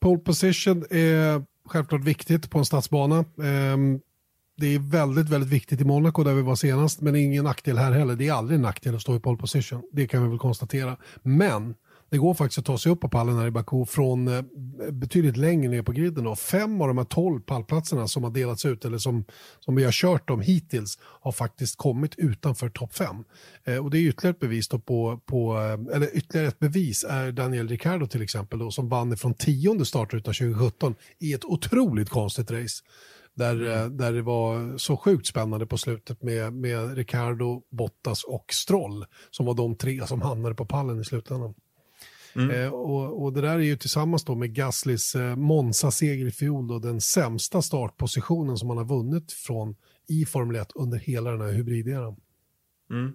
[0.00, 3.24] Pole position är självklart viktigt på en stadsbana.
[3.42, 4.00] Ehm,
[4.56, 7.92] det är väldigt, väldigt viktigt i Monaco där vi var senast, men ingen nackdel här
[7.92, 8.16] heller.
[8.16, 9.82] Det är aldrig en nackdel att stå i pole position.
[9.92, 10.96] Det kan vi väl konstatera.
[11.22, 11.74] Men
[12.14, 14.42] det går faktiskt att ta sig upp på pallen här i Baku från eh,
[14.92, 16.24] betydligt längre ner på griden.
[16.24, 16.36] Då.
[16.36, 19.24] Fem av de här tolv pallplatserna som har delats ut, eller som,
[19.60, 23.24] som vi har kört dem hittills, har faktiskt kommit utanför topp fem.
[23.64, 27.04] Eh, och det är ytterligare ett bevis då på, på, eh, eller ytterligare ett bevis
[27.04, 32.08] är Daniel Ricciardo till exempel, då, som vann från tionde startruta 2017 i ett otroligt
[32.08, 32.82] konstigt race.
[33.36, 33.96] Där, mm.
[33.96, 39.46] där det var så sjukt spännande på slutet med, med Ricardo, Bottas och Stroll som
[39.46, 41.54] var de tre som hamnade på pallen i slutändan.
[42.36, 42.50] Mm.
[42.50, 46.68] Eh, och, och, det där är ju tillsammans då med Gaslys eh, Monza-seger i fjol
[46.68, 49.76] då den sämsta startpositionen som man har vunnit från
[50.08, 52.16] i Formel 1 under hela den här hybrideran.
[52.90, 53.12] Mm.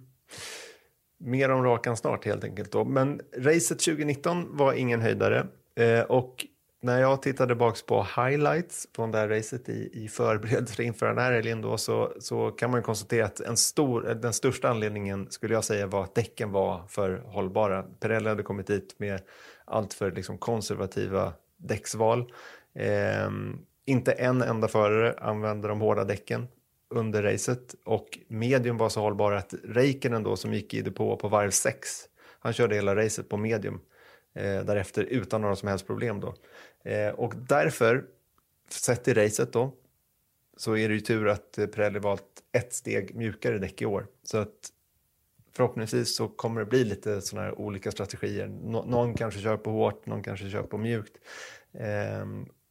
[1.19, 2.85] Mer om rakan snart helt enkelt då.
[2.85, 6.45] Men racet 2019 var ingen höjdare eh, och
[6.81, 11.17] när jag tittade baks på highlights från det här racet i, i förberedelser inför den
[11.17, 15.53] här helgen då så, så kan man konstatera att en stor, den största anledningen skulle
[15.53, 17.83] jag säga var att däcken var för hållbara.
[17.83, 19.21] Pirelli hade kommit dit med
[19.65, 22.33] allt för liksom konservativa däcksval.
[22.75, 23.29] Eh,
[23.85, 26.47] inte en enda förare använde de hårda däcken
[26.89, 31.27] under racet och medium var så hållbara att Räikkönen då som gick i depå på
[31.27, 31.89] varv 6
[32.39, 33.81] han körde hela racet på medium
[34.35, 36.35] eh, därefter utan några som helst problem då.
[36.89, 38.05] Eh, och därför,
[38.69, 39.73] sett i racet då,
[40.57, 44.07] så är det ju tur att eh, Pirelli valt ett steg mjukare däck i år.
[44.23, 44.71] Så att
[45.51, 48.47] förhoppningsvis så kommer det bli lite sådana här olika strategier.
[48.47, 51.17] Nå någon kanske kör på hårt, någon kanske kör på mjukt.
[51.73, 52.25] Eh,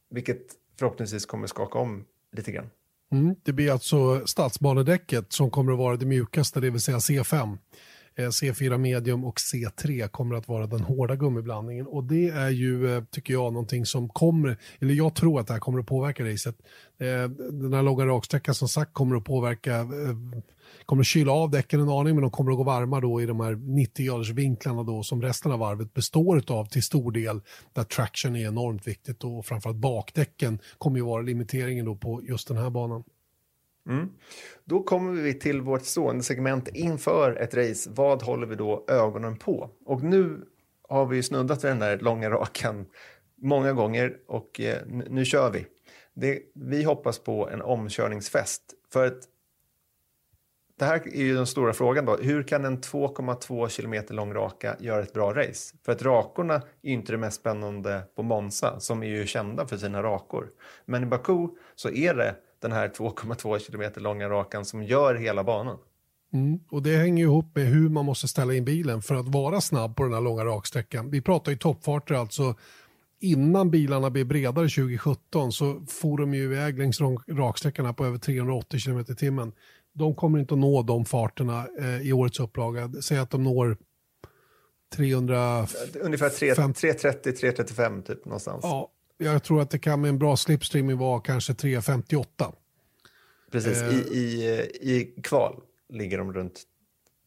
[0.09, 0.45] vilket
[0.79, 2.69] förhoppningsvis kommer skaka om lite grann.
[3.11, 7.57] Mm, det blir alltså stadsbanedäcket som kommer att vara det mjukaste, det vill säga C5.
[8.19, 11.87] Eh, C4 medium och C3 kommer att vara den hårda gummiblandningen.
[11.87, 15.53] Och det är ju, eh, tycker jag, någonting som kommer, eller jag tror att det
[15.53, 16.55] här kommer att påverka racet.
[16.99, 19.87] Eh, den här långa raksträckan som sagt kommer att påverka,
[20.85, 23.25] kommer att kyla av däcken en aning, men de kommer att gå varma då i
[23.25, 27.41] de här 90 graders vinklarna då som resten av varvet består av till stor del,
[27.73, 32.47] där traction är enormt viktigt och framförallt bakdäcken kommer ju vara limiteringen då på just
[32.47, 33.03] den här banan.
[33.87, 34.09] Mm.
[34.65, 37.89] Då kommer vi till vårt stående segment inför ett race.
[37.93, 39.69] Vad håller vi då ögonen på?
[39.85, 40.41] Och nu
[40.89, 42.85] har vi snuddat vid den där långa rakan
[43.41, 45.65] många gånger och eh, nu kör vi.
[46.13, 48.63] Det, vi hoppas på en omkörningsfest.
[48.93, 49.19] För att
[50.79, 52.17] det här är ju den stora frågan då.
[52.17, 55.75] Hur kan en 2,2 kilometer lång raka göra ett bra race?
[55.85, 59.77] För att rakorna är inte det mest spännande på Monza som är ju kända för
[59.77, 60.49] sina rakor.
[60.85, 65.43] Men i Baku så är det den här 2,2 kilometer långa rakan som gör hela
[65.43, 65.77] banan.
[66.33, 66.59] Mm.
[66.71, 69.95] Och det hänger ihop med hur man måste ställa in bilen för att vara snabb
[69.95, 71.09] på den här långa raksträckan.
[71.11, 72.55] Vi pratar ju toppfarter alltså.
[73.21, 78.79] Innan bilarna blev bredare 2017 så for de ju iväg längs raksträckorna på över 380
[78.79, 79.51] km i timmen.
[79.93, 82.91] De kommer inte att nå de farterna eh, i årets upplaga.
[83.01, 83.77] Säg att de når
[84.95, 85.67] 300...
[86.01, 88.59] Ungefär 330-335 typ någonstans.
[88.63, 88.91] Ja,
[89.21, 92.51] jag tror att det kan med en bra slipstreaming vara kanske 358.
[93.51, 93.95] Precis, eh.
[93.95, 96.63] i, i, i kval ligger de runt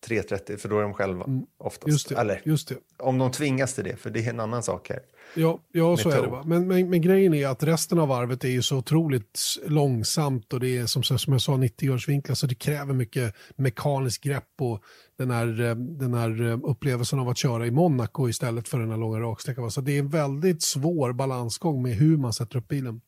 [0.07, 1.89] 3.30 för då är de själva mm, oftast.
[1.89, 2.77] Just det, Eller just det.
[2.99, 5.01] om de tvingas till det, för det är en annan sak här.
[5.35, 6.29] Ja, ja så är det.
[6.29, 6.43] Va?
[6.47, 10.61] Men, men, men, grejen är att resten av varvet är ju så otroligt långsamt och
[10.61, 14.83] det är som, som jag sa 90-årsvinklar så det kräver mycket mekaniskt grepp och
[15.19, 18.91] den här, eh, den här eh, upplevelsen av att köra i Monaco istället för den
[18.91, 19.71] här långa raksträckan.
[19.71, 23.01] Så det är en väldigt svår balansgång med hur man sätter upp bilen.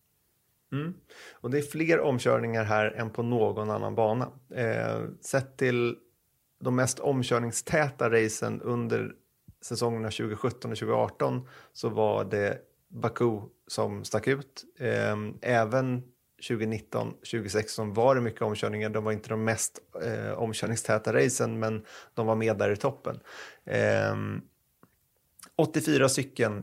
[0.72, 0.94] Mm.
[1.32, 4.28] Och det är fler omkörningar här än på någon annan bana.
[4.54, 5.96] Eh, sett till
[6.64, 9.12] de mest omkörningstäta racen under
[9.62, 12.58] säsongerna 2017 och 2018 så var det
[12.88, 14.64] Baku som stack ut.
[14.78, 16.02] Ehm, även
[16.48, 18.90] 2019, 2016 var det mycket omkörningar.
[18.90, 21.84] De var inte de mest eh, omkörningstäta racen, men
[22.14, 23.20] de var med där i toppen.
[23.64, 24.16] Eh,
[25.56, 26.62] 84 stycken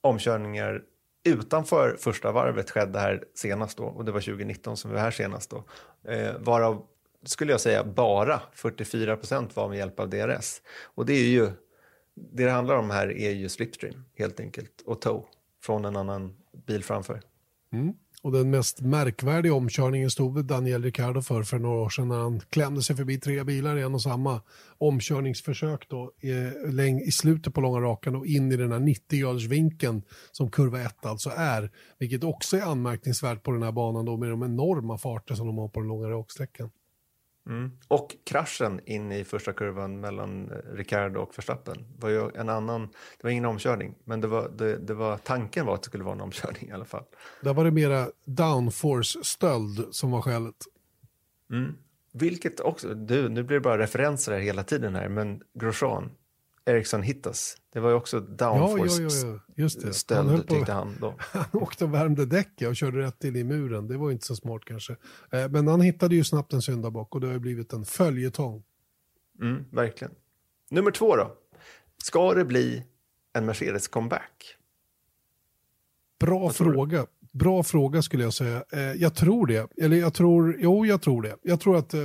[0.00, 0.82] omkörningar
[1.24, 5.10] utanför första varvet skedde här senast då och det var 2019 som vi var här
[5.10, 5.64] senast då.
[6.10, 6.86] Eh, varav
[7.24, 10.62] skulle jag säga bara 44 procent var med hjälp av DRS.
[10.82, 11.50] Och det är ju,
[12.14, 15.26] det det handlar om här är ju slipstream helt enkelt och tow
[15.62, 17.20] från en annan bil framför.
[17.72, 17.94] Mm.
[18.22, 22.40] Och den mest märkvärdiga omkörningen stod Daniel Ricciardo för för några år sedan när han
[22.40, 24.40] klämde sig förbi tre bilar i en och samma
[24.78, 26.30] omkörningsförsök då, i,
[27.06, 30.02] i slutet på långa rakan och in i den här 90-gradersvinkeln
[30.32, 31.70] som kurva 1 alltså är.
[31.98, 35.58] Vilket också är anmärkningsvärt på den här banan då med de enorma farter som de
[35.58, 36.70] har på den långa raksträckan.
[37.46, 37.70] Mm.
[37.88, 42.82] Och kraschen in i första kurvan mellan eh, Ricardo och Verstappen var ju en annan,
[42.86, 46.04] det var ingen omkörning, men det var, det, det var, tanken var att det skulle
[46.04, 47.04] vara en omkörning i alla fall.
[47.40, 50.56] Där var det mera downforce-stöld som var skälet.
[51.52, 51.74] Mm.
[52.12, 56.10] Vilket också, du, nu blir det bara referenser här hela tiden här, men Grosjean,
[56.66, 57.56] Ericsson Hittas.
[57.72, 59.08] Det var ju också downforce ja,
[59.54, 59.68] ja,
[60.08, 61.14] ja, tyckte han då.
[61.32, 63.88] Han åkte och värmde däcket och körde rätt in i muren.
[63.88, 64.96] Det var inte så smart kanske.
[65.32, 68.62] Eh, men han hittade ju snabbt en syndabock och det har blivit en följetong.
[69.40, 70.14] Mm, verkligen.
[70.70, 71.36] Nummer två då.
[72.04, 72.84] Ska det bli
[73.32, 74.56] en Mercedes comeback?
[76.20, 77.06] Bra fråga.
[77.32, 78.64] Bra fråga skulle jag säga.
[78.72, 79.70] Eh, jag tror det.
[79.76, 81.36] Eller jag tror, jo, jag tror det.
[81.42, 82.00] Jag tror att eh,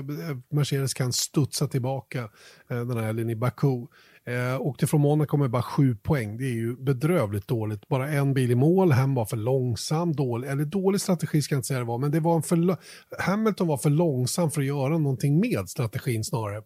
[0.49, 2.29] Mercedes kan studsa tillbaka
[2.67, 3.87] den här helgen i Baku.
[4.27, 6.37] Eh, åkte från Monaco med bara sju poäng.
[6.37, 7.87] Det är ju bedrövligt dåligt.
[7.87, 11.57] Bara en bil i mål, hem var för långsam, dålig, eller dålig strategi ska jag
[11.57, 12.77] inte säga det var, men det var en för,
[13.19, 16.61] Hamilton var för långsam för att göra någonting med strategin snarare.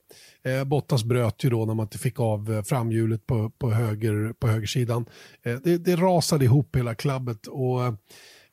[0.46, 4.34] Eh, Bottas bröt ju då när man inte fick av eh, framhjulet på, på, höger,
[4.34, 5.06] på högersidan.
[5.46, 7.48] Eh, det, det rasade ihop hela klabbet.
[7.48, 7.94] och Eh,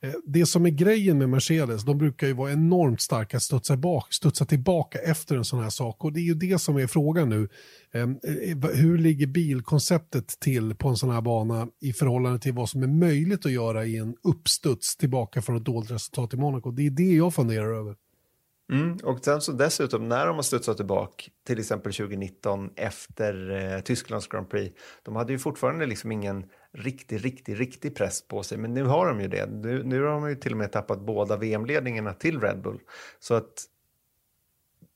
[0.01, 3.77] Eh, det som är grejen med Mercedes, de brukar ju vara enormt starka att studsa,
[3.77, 6.03] bak, studsa tillbaka efter en sån här sak.
[6.03, 7.49] Och det är ju det som är frågan nu.
[7.91, 12.69] Ehm, eh, hur ligger bilkonceptet till på en sån här bana i förhållande till vad
[12.69, 16.71] som är möjligt att göra i en uppstuds tillbaka från ett dåligt resultat i Monaco?
[16.71, 17.95] Det är det jag funderar över.
[18.71, 23.79] Mm, och sen så dessutom när de har studsat tillbaka, till exempel 2019 efter eh,
[23.79, 26.45] Tysklands Grand Prix, de hade ju fortfarande liksom ingen
[26.77, 28.57] riktig, riktig, riktig press på sig.
[28.57, 29.49] Men nu har de ju det.
[29.49, 32.79] Nu, nu har de ju till och med tappat båda VM-ledningarna till Red Bull.
[33.19, 33.65] Så att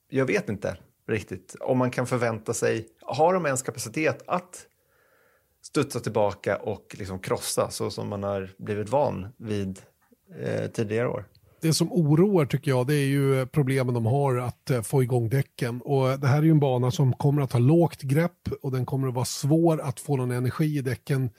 [0.10, 0.78] jag vet inte
[1.08, 4.68] riktigt om man kan förvänta sig, har de ens kapacitet att
[5.62, 9.82] studsa tillbaka och liksom krossa så som man har blivit van vid
[10.40, 11.26] eh, tidigare år?
[11.62, 15.30] det som oroar tycker jag det är ju problemen de har att eh, få igång
[15.30, 15.82] däcken.
[15.82, 18.86] Och det här är ju en bana som kommer att ha lågt grepp och den
[18.86, 21.30] kommer att vara svår att få någon energi i däcken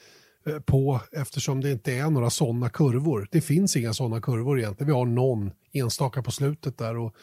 [0.46, 3.28] Eh, på eftersom det inte är några sådana kurvor.
[3.30, 4.86] Det finns inga sådana kurvor egentligen.
[4.86, 6.96] Vi har någon enstaka på slutet där.
[6.96, 7.16] Och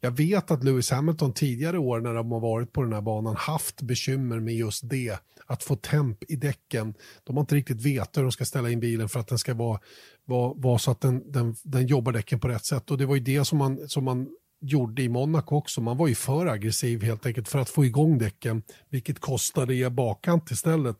[0.00, 3.36] jag vet att Lewis Hamilton tidigare år när de har varit på den här banan
[3.36, 5.18] haft bekymmer med just det.
[5.46, 6.94] Att få temp i däcken.
[7.24, 9.54] De har inte riktigt vetat hur de ska ställa in bilen för att den ska
[9.54, 9.80] vara,
[10.24, 12.90] vara, vara så att den, den, den jobbar däcken på rätt sätt.
[12.90, 14.28] Och det var ju det som man, som man
[14.60, 15.80] gjorde i Monaco också.
[15.80, 19.90] Man var ju för aggressiv helt enkelt för att få igång däcken, vilket kostade er
[19.90, 20.96] bakkant istället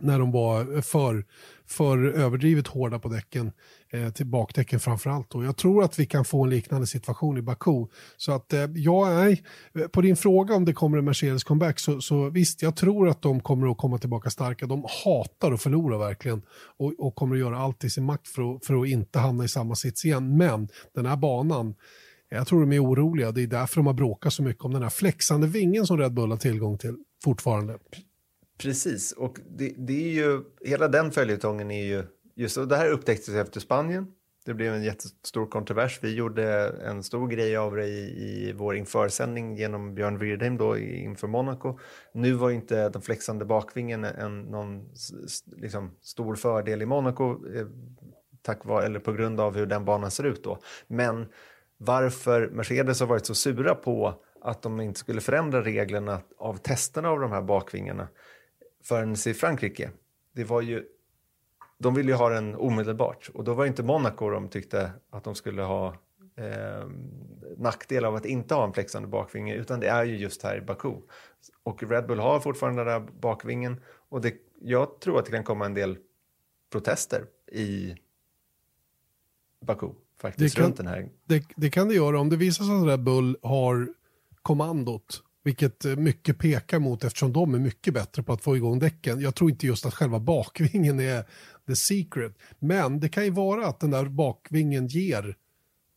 [0.00, 1.24] när de var eh, för,
[1.66, 3.52] för överdrivet hårda på däcken,
[3.92, 5.34] eh, till bakdäcken framförallt.
[5.34, 7.86] Och jag tror att vi kan få en liknande situation i Baku.
[8.16, 9.42] Så att eh, ja, nej,
[9.74, 13.08] eh, på din fråga om det kommer en Mercedes comeback så, så visst, jag tror
[13.08, 14.66] att de kommer att komma tillbaka starka.
[14.66, 16.42] De hatar att förlora verkligen
[16.78, 19.44] och, och kommer att göra allt i sin makt för att, för att inte hamna
[19.44, 20.36] i samma sits igen.
[20.36, 21.74] Men den här banan,
[22.28, 23.32] jag tror de är oroliga.
[23.32, 26.14] Det är därför de har bråkat så mycket om den här flexande vingen som Red
[26.14, 27.78] Bull har tillgång till fortfarande.
[28.62, 32.04] Precis, och det, det, är ju, hela den följetongen är ju,
[32.34, 34.06] just och det här upptäcktes efter Spanien
[34.46, 35.98] Det blev en jättestor kontrovers.
[36.02, 40.78] Vi gjorde en stor grej av det i, i vår införsändning genom Björn Wirdheim då
[40.78, 41.78] inför Monaco.
[42.14, 44.90] Nu var inte den flexande bakvingen en, någon
[45.56, 47.66] liksom, stor fördel i Monaco eh,
[48.42, 50.58] tack vare, eller på grund av hur den banan ser ut då.
[50.86, 51.26] Men
[51.78, 57.08] varför Mercedes har varit så sura på att de inte skulle förändra reglerna av testerna
[57.08, 58.08] av de här bakvingarna
[58.82, 59.90] förrän i Frankrike.
[60.32, 60.84] Det var ju,
[61.78, 65.24] de ville ju ha den omedelbart och då var det inte Monaco de tyckte att
[65.24, 65.88] de skulle ha
[66.36, 66.88] eh,
[67.56, 70.60] nackdel av att inte ha en flexande bakvinge utan det är ju just här i
[70.60, 70.94] Baku.
[71.62, 75.44] Och Red Bull har fortfarande den där bakvingen och det, jag tror att det kan
[75.44, 75.98] komma en del
[76.70, 77.94] protester i
[79.60, 79.88] Baku
[80.22, 81.08] faktiskt det kan, runt den här.
[81.24, 83.88] Det, det, kan det göra om det visar sig att Red Bull har
[84.42, 88.78] kommandot vilket eh, mycket pekar mot eftersom de är mycket bättre på att få igång
[88.78, 89.20] däcken.
[89.20, 91.24] Jag tror inte just att själva bakvingen är
[91.66, 92.38] the secret.
[92.58, 95.36] Men det kan ju vara att den där bakvingen ger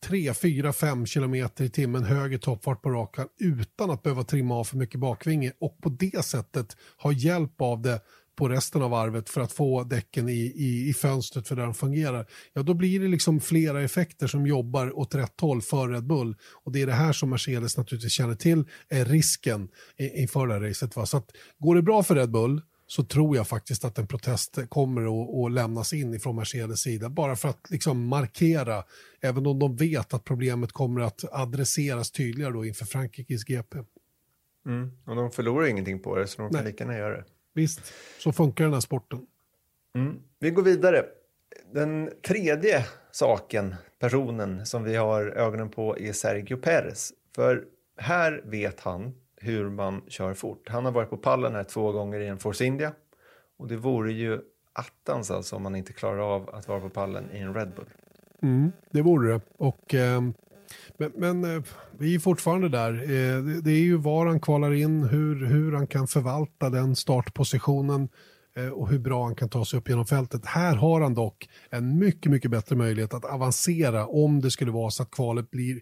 [0.04, 4.64] 3, 4, 5 kilometer i timmen högre toppfart på rakan utan att behöva trimma av
[4.64, 8.00] för mycket bakvinge och på det sättet ha hjälp av det
[8.36, 11.74] på resten av varvet för att få däcken i, i, i fönstret för där de
[11.74, 16.06] fungerar, ja då blir det liksom flera effekter som jobbar åt rätt håll för Red
[16.06, 16.36] Bull.
[16.64, 19.68] Och det är det här som Mercedes naturligtvis känner till är risken
[19.98, 20.96] inför det här racet.
[20.96, 21.06] Va?
[21.06, 24.58] Så att, går det bra för Red Bull så tror jag faktiskt att en protest
[24.68, 27.08] kommer att, lämnas in ifrån Mercedes sida.
[27.08, 28.84] Bara för att liksom markera,
[29.20, 33.78] även om de vet att problemet kommer att adresseras tydligare då inför Frankrikes GP.
[34.66, 34.90] Mm.
[35.06, 37.24] Och de förlorar ingenting på det, så de kan lika gärna göra det.
[37.56, 39.26] Visst, så funkar den här sporten.
[39.94, 40.22] Mm.
[40.38, 41.04] Vi går vidare.
[41.72, 47.12] Den tredje saken, personen som vi har ögonen på är Sergio Perez.
[47.34, 47.64] För
[47.96, 50.68] här vet han hur man kör fort.
[50.68, 52.92] Han har varit på pallen här två gånger i en Force India.
[53.56, 54.40] Och det vore ju
[54.72, 57.88] attans alltså om man inte klarar av att vara på pallen i en Red Bull.
[58.42, 59.40] Mm, det vore det.
[59.56, 60.22] Och, eh,
[60.98, 61.62] men, men eh,
[61.98, 62.92] vi är fortfarande där.
[62.92, 68.08] Eh, det, är ju var han kvalar in, hur, hur han kan förvalta den startpositionen
[68.56, 70.46] eh, och hur bra han kan ta sig upp genom fältet.
[70.46, 74.90] Här har han dock en mycket, mycket bättre möjlighet att avancera om det skulle vara
[74.90, 75.80] så att kvalet blir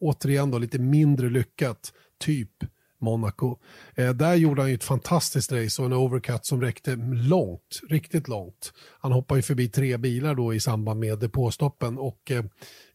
[0.00, 2.52] återigen då lite mindre lyckat, typ
[3.00, 3.56] Monaco.
[3.94, 8.28] Eh, där gjorde han ju ett fantastiskt race och en overcut som räckte långt, riktigt
[8.28, 8.72] långt.
[9.00, 12.44] Han hoppade ju förbi tre bilar då i samband med depåstoppen och eh,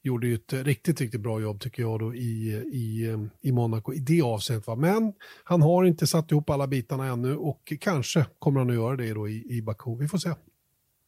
[0.02, 4.00] gjorde ju ett riktigt, riktigt bra jobb tycker jag då i, i, i Monaco i
[4.00, 4.68] det avseendet.
[4.68, 4.76] Va?
[4.76, 8.96] Men han har inte satt ihop alla bitarna ännu och kanske kommer han att göra
[8.96, 9.96] det då i, i Baku.
[10.00, 10.34] Vi får se.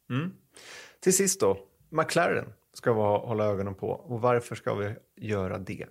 [0.10, 0.32] Mm.
[1.00, 1.58] Till sist då,
[1.90, 5.86] McLaren ska vi hålla ögonen på och varför ska vi göra det?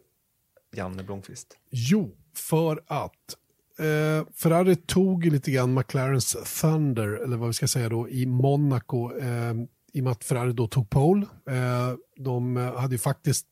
[0.72, 1.58] Janne Blomqvist.
[1.70, 3.36] Jo, för att
[3.78, 9.18] eh, Ferrari tog lite grann McLarens Thunder, eller vad vi ska säga då, i Monaco.
[9.18, 9.54] Eh,
[9.92, 11.26] I och med att Ferrari då tog pole.
[11.50, 13.46] Eh, de hade ju faktiskt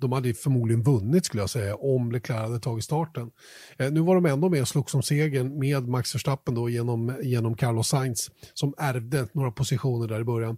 [0.00, 3.30] de hade förmodligen vunnit skulle jag säga om Leclerc hade tagit starten.
[3.78, 7.18] Eh, nu var de ändå med och slogs om segern med Max Verstappen då genom,
[7.22, 10.56] genom Carlos Sainz som ärvde några positioner där i början.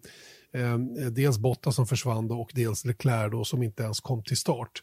[0.54, 4.22] Ehm, eh, dels Botta som försvann då och dels Leclerc då som inte ens kom
[4.22, 4.82] till start.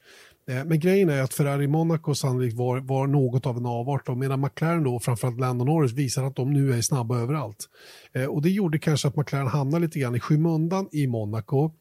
[0.49, 4.41] Eh, men grejen är att Ferrari Monaco sannolikt var, var något av en avart medan
[4.41, 7.65] McLaren då, framförallt Landon Norris, visar att de nu är snabba överallt.
[8.13, 11.71] Eh, och det gjorde kanske att McLaren hamnade lite grann i skymundan i Monaco.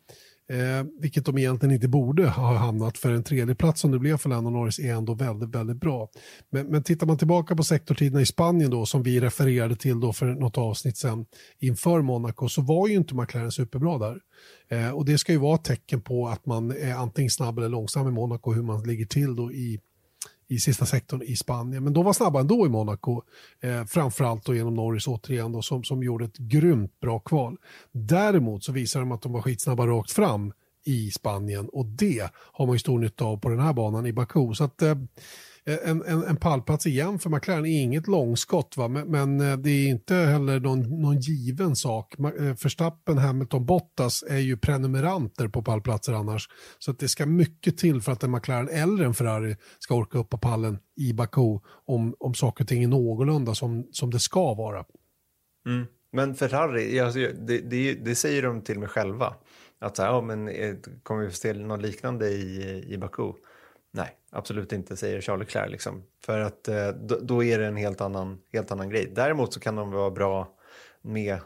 [0.49, 4.29] Eh, vilket de egentligen inte borde ha hamnat för en tredjeplats som det blev för
[4.29, 6.09] Lando Norris är ändå väldigt, väldigt bra.
[6.51, 10.13] Men, men tittar man tillbaka på sektortiderna i Spanien då som vi refererade till då
[10.13, 11.27] för något avsnitt sen
[11.59, 14.21] inför Monaco så var ju inte McLaren superbra där.
[14.69, 17.69] Eh, och det ska ju vara ett tecken på att man är antingen snabb eller
[17.69, 19.81] långsam i Monaco hur man ligger till då i
[20.49, 21.85] i sista sektorn i Spanien.
[21.85, 23.23] Men de var snabba ändå i Monaco,
[23.61, 27.57] eh, framförallt då genom Norris återigen då, som, som gjorde ett grymt bra kval.
[27.93, 30.53] Däremot så visar de att de var skitsnabba rakt fram
[30.85, 34.13] i Spanien och det har man ju stor nytta av på den här banan i
[34.13, 34.55] Baku.
[34.55, 34.95] Så att, eh,
[35.69, 38.89] Eh, en, en, en pallplats igen för McLaren är inget långskott, va?
[38.89, 42.15] Men, men eh, det är inte heller någon, någon given sak.
[42.59, 46.49] Förstappen, eh, Hamilton, Bottas är ju prenumeranter på pallplatser annars.
[46.79, 50.19] Så att det ska mycket till för att en McLaren eller en Ferrari ska orka
[50.19, 54.21] upp på pallen i Baku om, om saker och ting är någorlunda som, som det
[54.21, 54.85] ska vara.
[55.67, 55.87] Mm.
[56.13, 59.35] Men Ferrari, alltså, det, det, det, säger de till mig själva.
[59.79, 60.51] Att så här, ja, men,
[61.03, 63.33] kommer vi få se något liknande i, i Baku?
[63.97, 65.71] Nej, absolut inte, säger Charles Leclerc.
[65.71, 66.03] Liksom.
[66.25, 69.13] För att eh, då, då, är det en helt annan, helt annan grej.
[69.15, 70.55] Däremot så kan de vara bra
[71.03, 71.39] med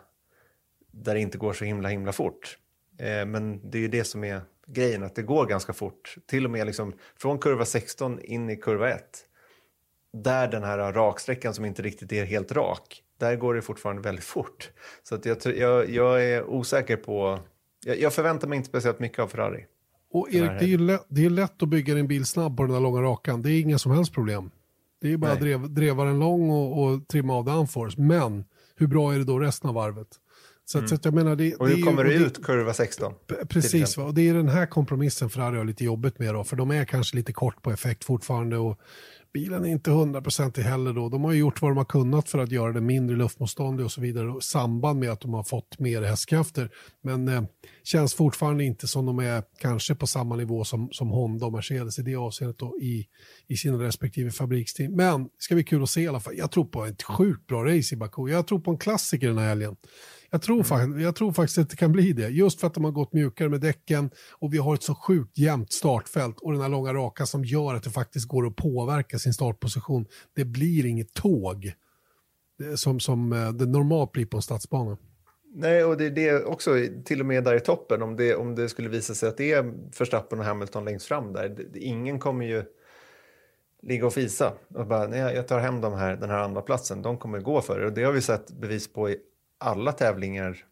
[0.92, 2.58] där det inte går så himla himla fort.
[2.98, 6.16] Eh, men det är ju det som är grejen, att det går ganska fort.
[6.26, 9.02] Till och med liksom från kurva 16 in i kurva 1.
[10.12, 14.24] Där den här raksträckan som inte riktigt är helt rak, där går det fortfarande väldigt
[14.24, 14.70] fort.
[15.02, 17.38] Så att jag, jag, jag är osäker på
[17.84, 19.66] jag, jag förväntar mig inte speciellt mycket av Ferrari.
[20.12, 22.72] Och Erik, det är, lätt, det är lätt att bygga en bil snabb på den
[22.72, 23.42] där långa rakan.
[23.42, 24.50] Det är inga som helst problem.
[25.00, 28.00] Det är bara att drev, dreva den lång och, och trimma av downforce.
[28.00, 28.44] Men
[28.76, 30.08] hur bra är det då resten av varvet?
[30.64, 30.88] Så, mm.
[30.88, 33.12] så jag menar, det, och hur det kommer det ut kurva 16?
[33.48, 36.70] Precis, och det är den här kompromissen Ferrari har lite jobbigt med då, för de
[36.70, 38.80] är kanske lite kort på effekt fortfarande och
[39.32, 41.08] bilen är inte hundraprocentig heller då.
[41.08, 44.00] De har gjort vad de har kunnat för att göra det mindre luftmotståndig och så
[44.00, 46.70] vidare i samband med att de har fått mer hästkrafter.
[47.02, 47.42] Men eh,
[47.84, 51.98] känns fortfarande inte som de är kanske på samma nivå som, som Honda och Mercedes
[51.98, 53.06] i det avseendet då, i,
[53.46, 54.92] i sina respektive fabriksteam.
[54.92, 56.34] Men det ska bli kul att se i alla fall.
[56.36, 58.28] Jag tror på ett sjukt bra race i Baku.
[58.28, 59.76] Jag tror på en klassiker den här helgen.
[60.30, 61.00] Jag tror, mm.
[61.00, 62.28] jag tror faktiskt att det kan bli det.
[62.28, 65.38] Just för att de har gått mjukare med däcken och vi har ett så sjukt
[65.38, 69.18] jämnt startfält och den här långa raka som gör att det faktiskt går att påverka
[69.18, 70.06] sin startposition.
[70.36, 71.72] Det blir inget tåg
[72.62, 74.96] eh, som, som eh, det normalt blir på en stadsbana.
[75.54, 76.70] Nej, och det är det också,
[77.04, 79.52] till och med där i toppen, om det, om det skulle visa sig att det
[79.52, 82.64] är Verstappen och Hamilton längst fram där, det, ingen kommer ju
[83.82, 87.02] ligga och fisa och bara, nej, jag tar hem de här, den här andra platsen.
[87.02, 87.86] de kommer gå för det.
[87.86, 89.16] Och det har vi sett bevis på i
[89.60, 90.64] alla tävlingar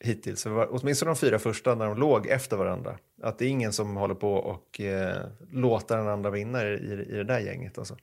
[0.00, 2.98] hittills, åtminstone de fyra första när de låg efter varandra.
[3.22, 6.74] Att det är ingen som håller på och eh, låter den andra vinna i,
[7.10, 7.78] i det där gänget.
[7.78, 7.96] Alltså.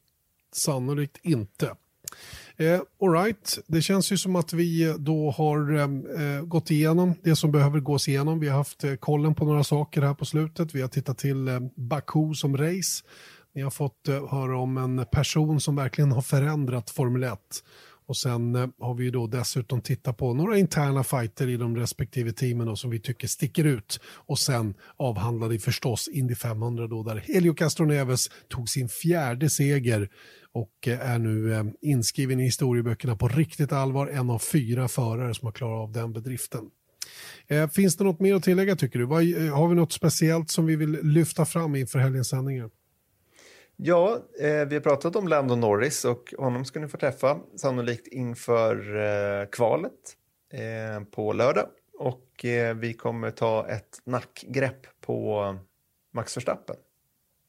[0.54, 1.76] Sannolikt inte.
[2.58, 2.82] Eh,
[3.14, 3.60] right.
[3.68, 7.80] det känns ju som att vi då har eh, eh, gått igenom det som behöver
[7.80, 8.39] gås igenom.
[8.39, 10.76] Vi har haft eh, kollen på några saker här på slutet.
[10.76, 13.04] Vi har tittat till eh, Baku som race.
[13.54, 17.39] Ni har fått eh, höra om en person som verkligen har förändrat Formel 1
[18.12, 22.32] och sen eh, har vi då dessutom tittat på några interna fighter i de respektive
[22.32, 23.99] teamen då, som vi tycker sticker ut.
[24.05, 30.09] Och sen avhandlade vi förstås Indy 500 då där Helio Castroneves tog sin fjärde seger
[30.53, 34.07] och eh, är nu eh, inskriven i historieböckerna på riktigt allvar.
[34.07, 36.62] En av fyra förare som har klarat av den bedriften.
[37.47, 39.05] Eh, finns det något mer att tillägga tycker du?
[39.05, 42.70] Eh, har vi något speciellt som vi vill lyfta fram inför helgens sändningar?
[43.84, 48.07] Ja, eh, vi har pratat om Lando Norris och honom ska ni få träffa sannolikt
[48.07, 50.17] inför eh, kvalet
[50.53, 51.67] eh, på lördag.
[51.97, 55.57] Och eh, vi kommer ta ett nackgrepp på
[56.11, 56.75] Max Verstappen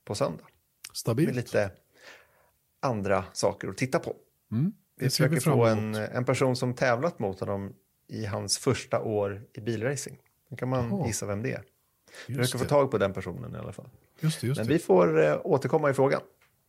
[0.05, 0.45] på söndag.
[0.93, 1.29] Stabilt.
[1.29, 1.71] Med lite
[2.81, 4.17] andra saker att titta på.
[4.53, 7.75] Mm, vi försöker få en, en person som tävlat mot honom
[8.09, 10.19] i hans första år i bilracing.
[10.51, 11.07] Då kan man Aha.
[11.07, 11.63] gissa vem det är.
[12.29, 13.89] Vi försöker få tag på den personen i alla fall.
[14.23, 16.21] Just det, just Men vi får eh, återkomma i frågan.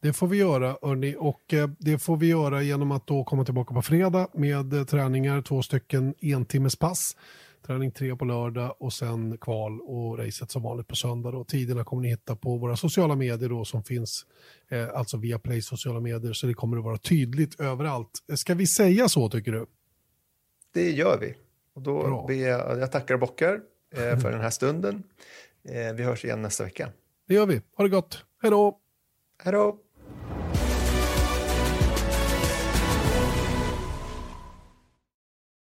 [0.01, 3.45] Det får vi göra, Örni, och eh, det får vi göra genom att då komma
[3.45, 7.15] tillbaka på fredag med eh, träningar, två stycken entimmes pass.
[7.65, 11.31] Träning tre på lördag och sen kval och racet som vanligt på söndag.
[11.31, 11.43] Då.
[11.43, 14.25] Tiderna kommer ni hitta på våra sociala medier då, som finns,
[14.69, 18.11] eh, alltså via Play sociala medier, så det kommer att vara tydligt överallt.
[18.35, 19.65] Ska vi säga så tycker du?
[20.73, 21.35] Det gör vi.
[21.75, 23.59] Och då ber jag, jag tackar och bockar
[23.95, 25.03] eh, för den här stunden.
[25.69, 26.89] Eh, vi hörs igen nästa vecka.
[27.27, 27.61] Det gör vi.
[27.75, 28.25] Ha det gott.
[28.41, 28.79] Hej då!
[29.43, 29.82] Hej då!